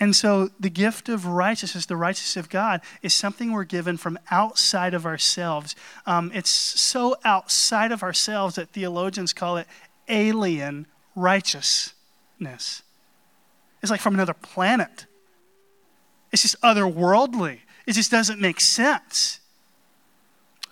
And 0.00 0.16
so 0.16 0.48
the 0.58 0.70
gift 0.70 1.10
of 1.10 1.26
righteousness, 1.26 1.84
the 1.84 1.96
righteousness 1.96 2.42
of 2.42 2.48
God, 2.48 2.80
is 3.02 3.12
something 3.12 3.52
we're 3.52 3.64
given 3.64 3.98
from 3.98 4.18
outside 4.30 4.94
of 4.94 5.04
ourselves. 5.04 5.76
Um, 6.06 6.32
it's 6.34 6.48
so 6.48 7.16
outside 7.22 7.92
of 7.92 8.02
ourselves 8.02 8.54
that 8.54 8.70
theologians 8.70 9.34
call 9.34 9.58
it 9.58 9.66
alien 10.08 10.86
righteousness. 11.14 12.82
It's 13.82 13.90
like 13.90 14.00
from 14.00 14.14
another 14.14 14.34
planet. 14.34 15.04
It's 16.32 16.42
just 16.42 16.60
otherworldly. 16.62 17.60
It 17.86 17.92
just 17.92 18.10
doesn't 18.10 18.40
make 18.40 18.60
sense. 18.60 19.40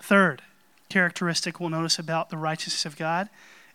Third 0.01 0.41
characteristic 0.88 1.61
we'll 1.61 1.69
notice 1.69 1.99
about 1.99 2.31
the 2.31 2.38
righteousness 2.38 2.87
of 2.87 2.97
God 2.97 3.29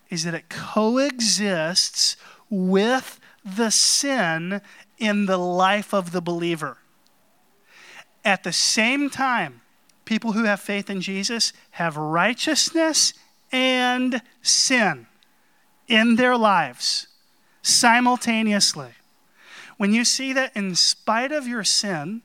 is 0.10 0.24
that 0.24 0.34
it 0.34 0.50
coexists 0.50 2.18
with 2.50 3.20
the 3.44 3.70
sin 3.70 4.62
in 5.04 5.26
the 5.26 5.38
life 5.38 5.94
of 5.94 6.12
the 6.14 6.22
believer. 6.22 6.78
At 8.24 8.44
the 8.44 8.54
same 8.54 9.10
time, 9.10 9.62
people 10.06 10.32
who 10.32 10.46
have 10.46 10.62
faith 10.62 10.90
in 10.90 11.02
Jesus 11.02 11.52
have 11.72 11.98
righteousness 11.98 13.14
and 13.52 14.22
sin 14.42 15.08
in 15.90 16.16
their 16.16 16.38
lives 16.38 17.08
simultaneously. 17.62 18.92
When 19.76 19.94
you 19.94 20.06
see 20.06 20.32
that 20.32 20.56
in 20.56 20.74
spite 20.76 21.34
of 21.34 21.48
your 21.48 21.66
sin, 21.66 22.22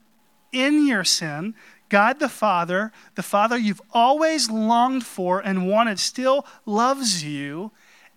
in 0.52 0.86
your 0.86 1.02
sin, 1.02 1.54
God 1.88 2.20
the 2.20 2.28
Father, 2.28 2.92
the 3.16 3.24
Father 3.24 3.58
you've 3.58 3.82
always 3.92 4.48
longed 4.50 5.04
for 5.04 5.40
and 5.40 5.68
wanted, 5.68 5.98
still 5.98 6.46
loves 6.64 7.24
you, 7.24 7.72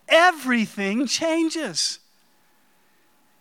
everything 0.07 1.07
changes. 1.07 1.97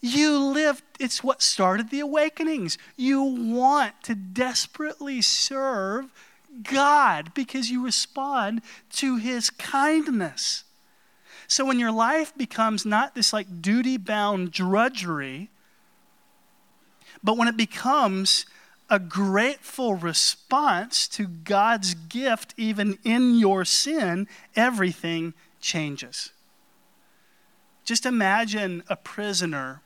You 0.01 0.39
live, 0.39 0.83
it's 0.99 1.23
what 1.23 1.43
started 1.43 1.91
the 1.91 2.01
awakenings. 2.01 2.79
You 2.97 3.23
want 3.23 4.03
to 4.05 4.15
desperately 4.15 5.21
serve 5.21 6.11
God 6.63 7.35
because 7.35 7.71
you 7.71 7.85
respond 7.85 8.63
to 8.93 9.17
his 9.17 9.51
kindness. 9.51 10.65
So 11.47 11.67
when 11.67 11.79
your 11.79 11.93
life 11.93 12.35
becomes 12.37 12.87
not 12.87 13.15
this 13.15 13.33
like 13.33 13.61
duty 13.61 13.99
bound 13.99 14.53
drudgery, 14.53 15.51
but 17.23 17.37
when 17.37 17.49
it 17.49 17.57
becomes 17.57 18.47
a 18.89 18.99
grateful 18.99 19.95
response 19.95 21.07
to 21.09 21.27
God's 21.27 21.95
gift, 21.95 22.55
even 22.57 22.99
in 23.05 23.39
your 23.39 23.65
sin, 23.65 24.27
everything 24.57 25.35
changes. 25.61 26.33
Just 27.85 28.07
imagine 28.07 28.83
a 28.89 28.97
prisoner 28.97 29.83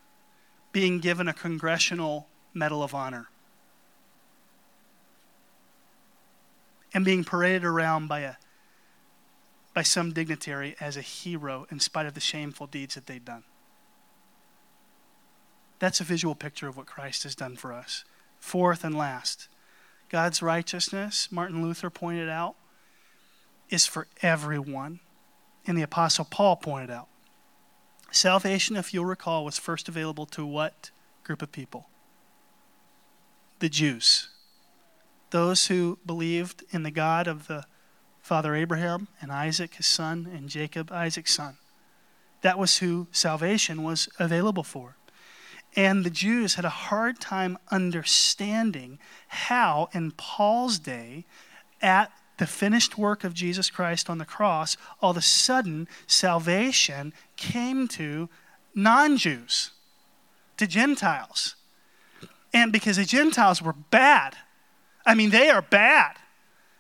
being 0.75 0.99
given 0.99 1.29
a 1.29 1.33
Congressional 1.33 2.27
Medal 2.53 2.83
of 2.83 2.97
Honor 2.97 3.29
and 6.93 7.05
being 7.05 7.23
paraded 7.23 7.65
around 7.65 8.09
by, 8.09 8.21
a, 8.21 8.35
by 9.73 9.83
some 9.83 10.13
dignitary 10.13 10.75
as 10.81 10.97
a 10.97 11.01
hero 11.01 11.65
in 11.71 11.79
spite 11.79 12.07
of 12.07 12.15
the 12.15 12.21
shameful 12.21 12.67
deeds 12.67 12.97
that 12.97 13.07
they'd 13.07 13.25
done. 13.25 13.45
That's 15.79 16.01
a 16.01 16.05
visual 16.05 16.35
picture 16.35 16.67
of 16.67 16.77
what 16.77 16.87
Christ 16.87 17.23
has 17.23 17.37
done 17.37 17.55
for 17.55 17.73
us. 17.73 18.05
Fourth 18.41 18.83
and 18.83 18.99
last, 18.99 19.47
God's 20.09 20.43
righteousness, 20.43 21.29
Martin 21.31 21.63
Luther 21.63 21.89
pointed 21.89 22.29
out, 22.29 22.57
is 23.71 23.87
for 23.87 24.09
everyone. 24.23 24.99
And 25.69 25.79
the 25.79 25.83
Apostle 25.83 26.27
Paul 26.29 26.57
pointed 26.57 26.91
out 26.91 27.07
Salvation, 28.15 28.77
if 28.77 28.95
you'll 28.95 29.05
recall, 29.05 29.45
was 29.45 29.59
first 29.59 29.89
available 29.89 30.25
to 30.25 30.47
what 30.47 30.93
group 31.25 31.43
of 31.43 31.51
people? 31.51 31.89
The 33.59 33.69
Jews. 33.69 34.29
Those 35.31 35.67
who 35.67 35.99
believed 36.07 36.63
in 36.71 36.85
the 36.85 36.93
God 36.93 37.27
of 37.27 37.49
the 37.49 37.67
father 38.21 38.55
Abraham 38.55 39.09
and 39.21 39.33
Isaac, 39.33 39.75
his 39.75 39.87
son, 39.87 40.31
and 40.33 40.49
Jacob, 40.49 40.93
Isaac's 40.93 41.35
son. 41.35 41.57
That 42.43 42.57
was 42.57 42.79
who 42.79 43.09
salvation 43.11 43.83
was 43.83 44.09
available 44.21 44.63
for. 44.63 44.97
And 45.75 46.05
the 46.05 46.11
Jews 46.11 46.55
had 46.55 46.65
a 46.65 46.71
hard 46.71 47.19
time 47.19 47.59
understanding 47.73 49.01
how, 49.27 49.89
in 49.93 50.13
Paul's 50.13 50.79
day, 50.79 51.25
at 51.83 52.13
the 52.39 52.47
finished 52.47 52.99
work 52.99 53.25
of 53.25 53.35
Jesus 53.35 53.71
Christ 53.71 54.11
on 54.11 54.19
the 54.19 54.25
cross, 54.25 54.77
all 55.01 55.11
of 55.11 55.17
a 55.17 55.23
sudden 55.23 55.89
salvation 56.07 57.13
came 57.53 57.89
to 57.89 58.29
non 58.75 59.17
Jews, 59.17 59.71
to 60.57 60.67
Gentiles. 60.67 61.57
And 62.53 62.73
because 62.73 62.97
the 62.97 63.05
Gentiles 63.05 63.61
were 63.61 63.75
bad, 63.91 64.37
I 65.05 65.15
mean, 65.15 65.31
they 65.31 65.51
are 65.51 65.63
bad. 65.63 66.17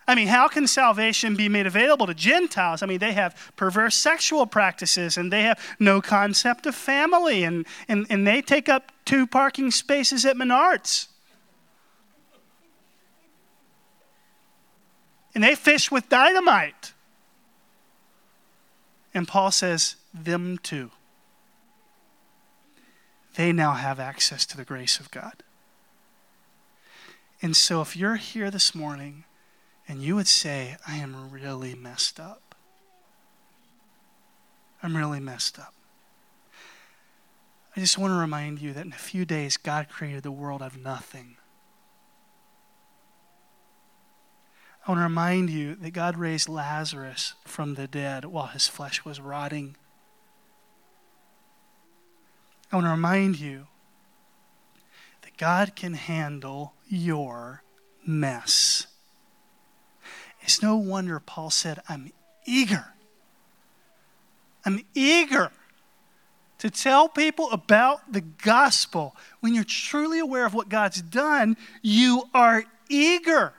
I 0.06 0.14
mean, 0.14 0.28
how 0.28 0.48
can 0.48 0.66
salvation 0.66 1.34
be 1.34 1.48
made 1.48 1.66
available 1.66 2.06
to 2.06 2.14
Gentiles? 2.14 2.82
I 2.82 2.86
mean, 2.86 2.98
they 2.98 3.12
have 3.12 3.52
perverse 3.56 3.96
sexual 3.96 4.46
practices 4.46 5.16
and 5.16 5.32
they 5.32 5.42
have 5.42 5.58
no 5.80 6.00
concept 6.00 6.66
of 6.66 6.74
family 6.74 7.42
and, 7.42 7.66
and, 7.88 8.06
and 8.10 8.26
they 8.26 8.42
take 8.42 8.68
up 8.68 8.92
two 9.04 9.26
parking 9.26 9.70
spaces 9.70 10.26
at 10.26 10.36
Menards. 10.36 11.08
and 15.34 15.42
they 15.42 15.54
fish 15.54 15.90
with 15.90 16.08
dynamite. 16.08 16.92
And 19.12 19.26
Paul 19.26 19.50
says, 19.50 19.96
them 20.14 20.58
too. 20.62 20.90
They 23.34 23.52
now 23.52 23.72
have 23.72 23.98
access 23.98 24.46
to 24.46 24.56
the 24.56 24.64
grace 24.64 25.00
of 25.00 25.10
God. 25.10 25.42
And 27.42 27.56
so, 27.56 27.80
if 27.80 27.96
you're 27.96 28.14
here 28.14 28.50
this 28.50 28.74
morning 28.74 29.24
and 29.88 30.00
you 30.00 30.14
would 30.14 30.28
say, 30.28 30.76
I 30.86 30.96
am 30.96 31.30
really 31.30 31.74
messed 31.74 32.20
up, 32.20 32.54
I'm 34.82 34.96
really 34.96 35.20
messed 35.20 35.58
up. 35.58 35.74
I 37.76 37.80
just 37.80 37.98
want 37.98 38.12
to 38.12 38.18
remind 38.18 38.60
you 38.60 38.72
that 38.72 38.86
in 38.86 38.92
a 38.92 38.96
few 38.96 39.24
days, 39.24 39.56
God 39.56 39.88
created 39.88 40.22
the 40.22 40.30
world 40.30 40.62
out 40.62 40.74
of 40.74 40.80
nothing. 40.80 41.36
I 44.86 44.90
want 44.90 45.00
to 45.00 45.04
remind 45.04 45.50
you 45.50 45.74
that 45.76 45.92
God 45.92 46.16
raised 46.16 46.48
Lazarus 46.48 47.34
from 47.44 47.74
the 47.74 47.88
dead 47.88 48.26
while 48.26 48.46
his 48.48 48.68
flesh 48.68 49.04
was 49.04 49.20
rotting. 49.20 49.76
I 52.74 52.76
want 52.76 52.86
to 52.86 52.90
remind 52.90 53.38
you 53.38 53.68
that 55.22 55.36
God 55.36 55.76
can 55.76 55.94
handle 55.94 56.74
your 56.88 57.62
mess. 58.04 58.88
It's 60.40 60.60
no 60.60 60.76
wonder 60.76 61.20
Paul 61.20 61.50
said, 61.50 61.78
I'm 61.88 62.10
eager. 62.44 62.86
I'm 64.66 64.84
eager 64.92 65.52
to 66.58 66.68
tell 66.68 67.08
people 67.08 67.48
about 67.52 68.12
the 68.12 68.22
gospel. 68.22 69.14
When 69.38 69.54
you're 69.54 69.62
truly 69.62 70.18
aware 70.18 70.44
of 70.44 70.52
what 70.52 70.68
God's 70.68 71.00
done, 71.00 71.56
you 71.80 72.24
are 72.34 72.64
eager 72.88 73.52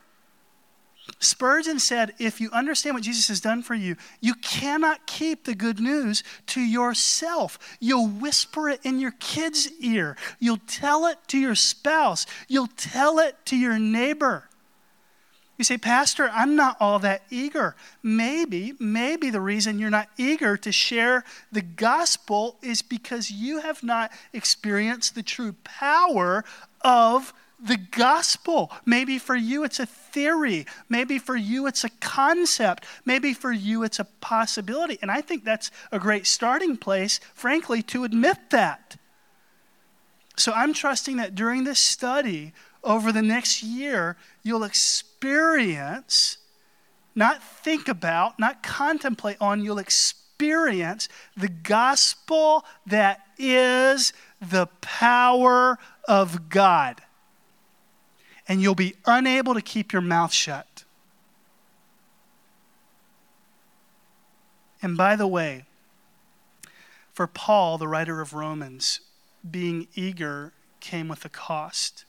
Spurgeon 1.19 1.79
said, 1.79 2.13
if 2.19 2.41
you 2.41 2.49
understand 2.51 2.95
what 2.95 3.03
Jesus 3.03 3.27
has 3.27 3.39
done 3.39 3.61
for 3.61 3.75
you, 3.75 3.95
you 4.21 4.33
cannot 4.35 5.05
keep 5.05 5.43
the 5.43 5.55
good 5.55 5.79
news 5.79 6.23
to 6.47 6.61
yourself. 6.61 7.77
You'll 7.79 8.07
whisper 8.07 8.69
it 8.69 8.79
in 8.83 8.99
your 8.99 9.13
kid's 9.19 9.71
ear. 9.79 10.17
You'll 10.39 10.61
tell 10.67 11.05
it 11.05 11.17
to 11.27 11.37
your 11.37 11.55
spouse. 11.55 12.25
You'll 12.47 12.69
tell 12.75 13.19
it 13.19 13.37
to 13.45 13.55
your 13.55 13.77
neighbor. 13.77 14.49
You 15.57 15.63
say, 15.63 15.77
Pastor, 15.77 16.29
I'm 16.33 16.55
not 16.55 16.75
all 16.81 16.99
that 16.99 17.23
eager. 17.29 17.75
Maybe, 18.03 18.73
maybe 18.79 19.29
the 19.29 19.39
reason 19.39 19.79
you're 19.79 19.89
not 19.89 20.09
eager 20.17 20.57
to 20.57 20.71
share 20.71 21.23
the 21.51 21.61
gospel 21.61 22.57
is 22.61 22.81
because 22.81 23.31
you 23.31 23.61
have 23.61 23.81
not 23.81 24.11
experienced 24.33 25.15
the 25.15 25.23
true 25.23 25.53
power 25.63 26.43
of 26.81 27.33
the 27.59 27.77
gospel. 27.77 28.71
Maybe 28.85 29.17
for 29.17 29.35
you 29.35 29.63
it's 29.63 29.79
a 29.79 29.85
theory. 29.85 30.65
Maybe 30.89 31.19
for 31.19 31.35
you 31.35 31.67
it's 31.67 31.83
a 31.83 31.89
concept. 31.89 32.85
Maybe 33.05 33.33
for 33.33 33.51
you 33.51 33.83
it's 33.83 33.99
a 33.99 34.05
possibility. 34.05 34.97
And 35.01 35.09
I 35.09 35.21
think 35.21 35.43
that's 35.43 35.71
a 35.91 35.99
great 35.99 36.27
starting 36.27 36.77
place, 36.77 37.19
frankly, 37.33 37.81
to 37.83 38.03
admit 38.03 38.49
that. 38.51 38.97
So 40.37 40.51
I'm 40.51 40.73
trusting 40.73 41.17
that 41.17 41.35
during 41.35 41.63
this 41.63 41.79
study, 41.79 42.53
over 42.83 43.11
the 43.11 43.21
next 43.21 43.63
year, 43.63 44.15
you'll 44.43 44.63
experience, 44.63 46.37
not 47.15 47.41
think 47.41 47.87
about, 47.87 48.37
not 48.37 48.61
contemplate 48.61 49.37
on, 49.41 49.63
you'll 49.63 49.79
experience 49.79 51.09
the 51.35 51.47
gospel 51.47 52.63
that 52.85 53.21
is 53.37 54.13
the 54.41 54.67
power 54.81 55.79
of 56.07 56.49
God. 56.49 57.01
And 58.47 58.61
you'll 58.61 58.75
be 58.75 58.95
unable 59.05 59.53
to 59.53 59.61
keep 59.61 59.91
your 59.91 60.01
mouth 60.01 60.31
shut. 60.31 60.83
And 64.81 64.95
by 64.95 65.15
the 65.15 65.27
way, 65.27 65.65
for 67.11 67.27
Paul, 67.27 67.77
the 67.77 67.87
writer 67.87 68.21
of 68.21 68.33
Romans, 68.33 68.99
being 69.49 69.87
eager 69.95 70.53
came 70.79 71.07
with 71.07 71.25
a 71.25 71.29
cost. 71.29 72.05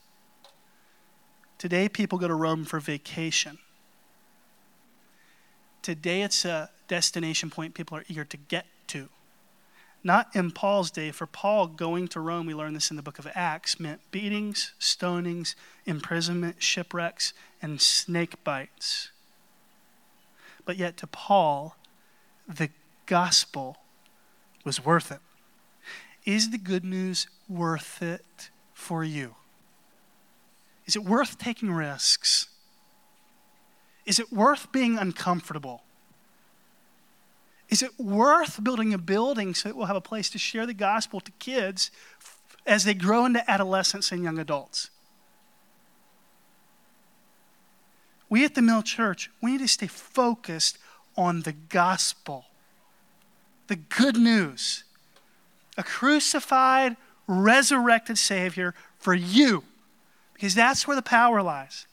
Today, 1.57 1.89
people 1.89 2.19
go 2.19 2.27
to 2.27 2.35
Rome 2.35 2.65
for 2.65 2.79
vacation. 2.79 3.57
Today, 5.81 6.21
it's 6.21 6.45
a 6.45 6.69
destination 6.87 7.49
point 7.49 7.73
people 7.73 7.97
are 7.97 8.03
eager 8.07 8.25
to 8.25 8.37
get 8.37 8.65
to. 8.87 9.09
Not 10.03 10.35
in 10.35 10.51
Paul's 10.51 10.91
day. 10.91 11.11
For 11.11 11.25
Paul, 11.25 11.67
going 11.67 12.07
to 12.09 12.19
Rome, 12.19 12.45
we 12.45 12.53
learn 12.53 12.73
this 12.73 12.91
in 12.91 12.97
the 12.97 13.03
book 13.03 13.19
of 13.19 13.27
Acts, 13.33 13.79
meant 13.79 13.99
beatings, 14.11 14.73
stonings, 14.79 15.55
imprisonment, 15.85 16.61
shipwrecks, 16.61 17.33
and 17.61 17.81
snake 17.81 18.43
bites. 18.43 19.11
But 20.65 20.77
yet, 20.77 20.97
to 20.97 21.07
Paul, 21.07 21.75
the 22.47 22.69
gospel 23.05 23.77
was 24.63 24.83
worth 24.83 25.11
it. 25.11 25.19
Is 26.25 26.51
the 26.51 26.57
good 26.57 26.83
news 26.83 27.27
worth 27.47 28.01
it 28.01 28.49
for 28.73 29.03
you? 29.03 29.35
Is 30.85 30.95
it 30.95 31.03
worth 31.03 31.37
taking 31.37 31.71
risks? 31.71 32.47
Is 34.05 34.19
it 34.19 34.31
worth 34.31 34.71
being 34.71 34.97
uncomfortable? 34.97 35.81
Is 37.69 37.81
it 37.81 37.99
worth 37.99 38.63
building 38.63 38.93
a 38.93 38.97
building 38.97 39.53
so 39.53 39.69
that 39.69 39.75
we'll 39.75 39.87
have 39.87 39.95
a 39.95 40.01
place 40.01 40.29
to 40.29 40.37
share 40.37 40.65
the 40.65 40.73
gospel 40.73 41.19
to 41.19 41.31
kids 41.33 41.91
as 42.65 42.83
they 42.83 42.93
grow 42.93 43.25
into 43.25 43.49
adolescence 43.49 44.11
and 44.11 44.23
young 44.23 44.39
adults? 44.39 44.89
We 48.29 48.43
at 48.43 48.55
the 48.55 48.61
Mill 48.61 48.83
Church, 48.83 49.29
we 49.41 49.51
need 49.51 49.59
to 49.59 49.67
stay 49.67 49.87
focused 49.87 50.77
on 51.15 51.41
the 51.41 51.53
gospel, 51.53 52.45
the 53.67 53.75
good 53.75 54.17
news. 54.17 54.83
A 55.77 55.83
crucified, 55.83 56.97
resurrected 57.27 58.17
Savior 58.17 58.73
for 58.97 59.13
you 59.13 59.63
because 60.33 60.55
that's 60.55 60.87
where 60.87 60.95
the 60.95 61.01
power 61.01 61.41
lies. 61.41 61.87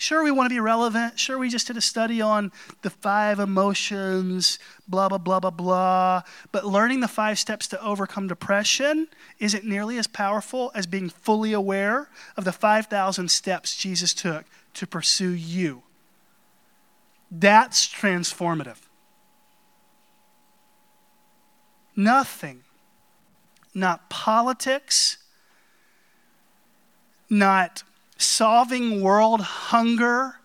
Sure, 0.00 0.22
we 0.22 0.30
want 0.30 0.48
to 0.48 0.54
be 0.54 0.60
relevant. 0.60 1.18
Sure, 1.18 1.36
we 1.36 1.48
just 1.48 1.66
did 1.66 1.76
a 1.76 1.80
study 1.80 2.20
on 2.20 2.52
the 2.82 2.90
five 2.90 3.40
emotions, 3.40 4.60
blah, 4.86 5.08
blah, 5.08 5.18
blah, 5.18 5.40
blah, 5.40 5.50
blah. 5.50 6.22
But 6.52 6.64
learning 6.64 7.00
the 7.00 7.08
five 7.08 7.36
steps 7.36 7.66
to 7.68 7.82
overcome 7.82 8.28
depression 8.28 9.08
isn't 9.40 9.64
nearly 9.64 9.98
as 9.98 10.06
powerful 10.06 10.70
as 10.72 10.86
being 10.86 11.08
fully 11.08 11.52
aware 11.52 12.08
of 12.36 12.44
the 12.44 12.52
5,000 12.52 13.28
steps 13.28 13.76
Jesus 13.76 14.14
took 14.14 14.44
to 14.74 14.86
pursue 14.86 15.32
you. 15.32 15.82
That's 17.28 17.88
transformative. 17.88 18.78
Nothing, 21.96 22.62
not 23.74 24.08
politics, 24.08 25.18
not 27.28 27.82
solving 28.18 29.00
world 29.00 29.40
hunger. 29.40 30.36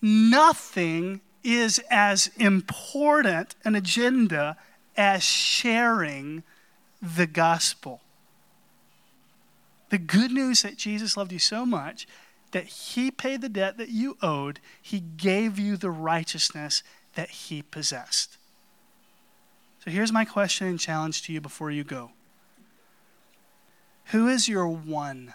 Nothing 0.00 1.20
is 1.44 1.80
as 1.90 2.30
important 2.36 3.54
an 3.64 3.74
agenda 3.74 4.56
as 4.96 5.22
sharing 5.22 6.42
the 7.00 7.26
gospel. 7.26 8.00
The 9.90 9.98
good 9.98 10.30
news 10.32 10.62
that 10.62 10.76
Jesus 10.76 11.16
loved 11.16 11.32
you 11.32 11.38
so 11.38 11.66
much 11.66 12.06
that 12.52 12.64
he 12.64 13.10
paid 13.10 13.40
the 13.40 13.48
debt 13.48 13.76
that 13.78 13.88
you 13.88 14.16
owed, 14.22 14.60
he 14.80 15.00
gave 15.00 15.58
you 15.58 15.76
the 15.76 15.90
righteousness 15.90 16.82
that 17.14 17.30
he 17.30 17.62
possessed. 17.62 18.38
So 19.84 19.90
here's 19.90 20.12
my 20.12 20.24
question 20.24 20.68
and 20.68 20.78
challenge 20.78 21.22
to 21.22 21.32
you 21.32 21.40
before 21.40 21.70
you 21.70 21.82
go 21.82 22.12
Who 24.06 24.28
is 24.28 24.48
your 24.48 24.68
one? 24.68 25.34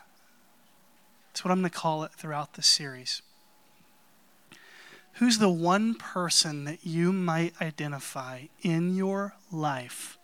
That's 1.37 1.45
what 1.45 1.51
I'm 1.51 1.59
going 1.59 1.69
to 1.69 1.77
call 1.77 2.03
it 2.03 2.13
throughout 2.13 2.55
this 2.55 2.65
series. 2.65 3.21
Who's 5.19 5.37
the 5.37 5.51
one 5.51 5.93
person 5.93 6.63
that 6.63 6.83
you 6.83 7.13
might 7.13 7.53
identify 7.61 8.45
in 8.63 8.95
your 8.95 9.35
life 9.51 10.17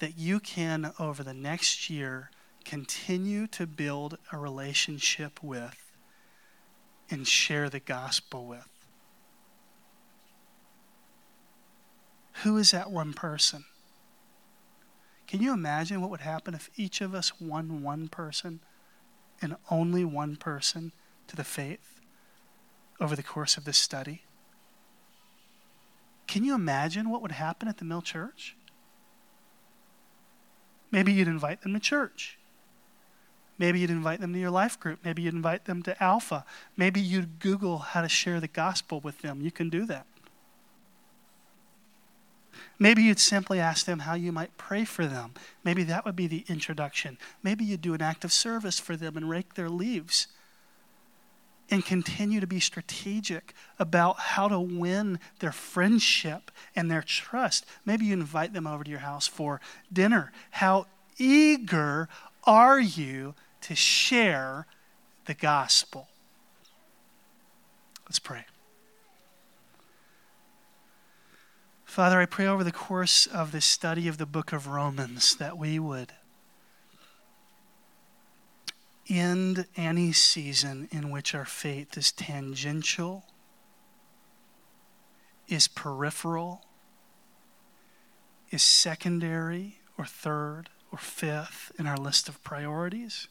that 0.00 0.18
you 0.18 0.40
can, 0.40 0.92
over 0.98 1.22
the 1.22 1.32
next 1.32 1.88
year, 1.88 2.32
continue 2.64 3.46
to 3.46 3.68
build 3.68 4.18
a 4.32 4.36
relationship 4.36 5.44
with 5.44 5.92
and 7.08 7.24
share 7.24 7.70
the 7.70 7.78
gospel 7.78 8.46
with? 8.46 8.68
Who 12.42 12.56
is 12.56 12.72
that 12.72 12.90
one 12.90 13.12
person? 13.12 13.62
Can 15.28 15.40
you 15.40 15.52
imagine 15.52 16.00
what 16.00 16.10
would 16.10 16.22
happen 16.22 16.54
if 16.54 16.68
each 16.74 17.00
of 17.00 17.14
us 17.14 17.40
won 17.40 17.84
one 17.84 18.08
person? 18.08 18.58
And 19.42 19.56
only 19.70 20.04
one 20.04 20.36
person 20.36 20.92
to 21.28 21.36
the 21.36 21.44
faith 21.44 22.00
over 23.00 23.16
the 23.16 23.22
course 23.22 23.56
of 23.56 23.64
this 23.64 23.78
study? 23.78 24.22
Can 26.26 26.44
you 26.44 26.54
imagine 26.54 27.10
what 27.10 27.22
would 27.22 27.32
happen 27.32 27.68
at 27.68 27.78
the 27.78 27.84
Mill 27.84 28.02
Church? 28.02 28.56
Maybe 30.92 31.12
you'd 31.12 31.28
invite 31.28 31.62
them 31.62 31.72
to 31.74 31.80
church. 31.80 32.38
Maybe 33.58 33.80
you'd 33.80 33.90
invite 33.90 34.20
them 34.20 34.32
to 34.32 34.38
your 34.38 34.50
life 34.50 34.80
group. 34.80 35.00
Maybe 35.04 35.22
you'd 35.22 35.34
invite 35.34 35.66
them 35.66 35.82
to 35.82 36.02
Alpha. 36.02 36.44
Maybe 36.76 37.00
you'd 37.00 37.40
Google 37.40 37.78
how 37.78 38.00
to 38.00 38.08
share 38.08 38.40
the 38.40 38.48
gospel 38.48 39.00
with 39.00 39.20
them. 39.20 39.40
You 39.42 39.50
can 39.50 39.68
do 39.68 39.84
that. 39.86 40.06
Maybe 42.78 43.02
you'd 43.02 43.18
simply 43.18 43.60
ask 43.60 43.86
them 43.86 44.00
how 44.00 44.14
you 44.14 44.32
might 44.32 44.56
pray 44.56 44.84
for 44.84 45.06
them. 45.06 45.34
Maybe 45.64 45.82
that 45.84 46.04
would 46.04 46.16
be 46.16 46.26
the 46.26 46.44
introduction. 46.48 47.18
Maybe 47.42 47.64
you'd 47.64 47.82
do 47.82 47.94
an 47.94 48.02
act 48.02 48.24
of 48.24 48.32
service 48.32 48.78
for 48.78 48.96
them 48.96 49.16
and 49.16 49.28
rake 49.28 49.54
their 49.54 49.68
leaves. 49.68 50.26
And 51.70 51.84
continue 51.84 52.40
to 52.40 52.46
be 52.46 52.58
strategic 52.58 53.54
about 53.78 54.18
how 54.18 54.48
to 54.48 54.58
win 54.58 55.20
their 55.38 55.52
friendship 55.52 56.50
and 56.74 56.90
their 56.90 57.02
trust. 57.02 57.64
Maybe 57.84 58.06
you 58.06 58.14
invite 58.14 58.52
them 58.52 58.66
over 58.66 58.82
to 58.82 58.90
your 58.90 59.00
house 59.00 59.28
for 59.28 59.60
dinner. 59.92 60.32
How 60.50 60.86
eager 61.16 62.08
are 62.44 62.80
you 62.80 63.34
to 63.62 63.74
share 63.76 64.66
the 65.26 65.34
gospel? 65.34 66.08
Let's 68.06 68.18
pray. 68.18 68.44
Father, 71.90 72.20
I 72.20 72.26
pray 72.26 72.46
over 72.46 72.62
the 72.62 72.70
course 72.70 73.26
of 73.26 73.50
this 73.50 73.64
study 73.64 74.06
of 74.06 74.16
the 74.16 74.24
book 74.24 74.52
of 74.52 74.68
Romans 74.68 75.34
that 75.34 75.58
we 75.58 75.80
would 75.80 76.12
end 79.08 79.66
any 79.76 80.12
season 80.12 80.86
in 80.92 81.10
which 81.10 81.34
our 81.34 81.44
faith 81.44 81.98
is 81.98 82.12
tangential, 82.12 83.24
is 85.48 85.66
peripheral, 85.66 86.64
is 88.52 88.62
secondary 88.62 89.80
or 89.98 90.04
third 90.04 90.68
or 90.92 90.98
fifth 90.98 91.72
in 91.76 91.88
our 91.88 91.96
list 91.96 92.28
of 92.28 92.40
priorities. 92.44 93.26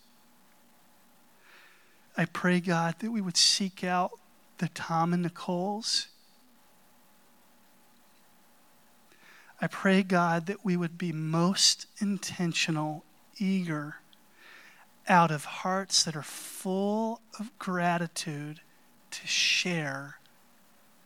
I 2.18 2.26
pray, 2.26 2.60
God, 2.60 2.96
that 3.00 3.12
we 3.12 3.22
would 3.22 3.38
seek 3.38 3.86
out 3.86 4.12
the 4.58 4.68
Tom 4.68 5.14
and 5.14 5.24
Nicole's. 5.24 6.10
I 9.62 9.68
pray, 9.68 10.04
God, 10.04 10.46
that 10.46 10.64
we 10.64 10.78
would 10.78 10.98
be 10.98 11.12
most 11.12 11.86
intentional, 12.00 13.04
eager, 13.38 13.98
out 15.08 15.32
of 15.32 15.44
hearts 15.46 16.04
that 16.04 16.16
are 16.16 16.24
full 16.24 17.22
of 17.40 17.58
gratitude 17.60 18.62
to 19.12 19.28
share 19.28 20.20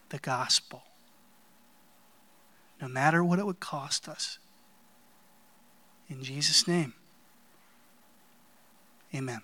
the 0.09 0.19
gospel, 0.19 0.83
no 2.81 2.87
matter 2.87 3.23
what 3.23 3.39
it 3.39 3.45
would 3.45 3.59
cost 3.59 4.07
us. 4.07 4.37
In 6.09 6.23
Jesus' 6.23 6.67
name, 6.67 6.93
amen. 9.15 9.41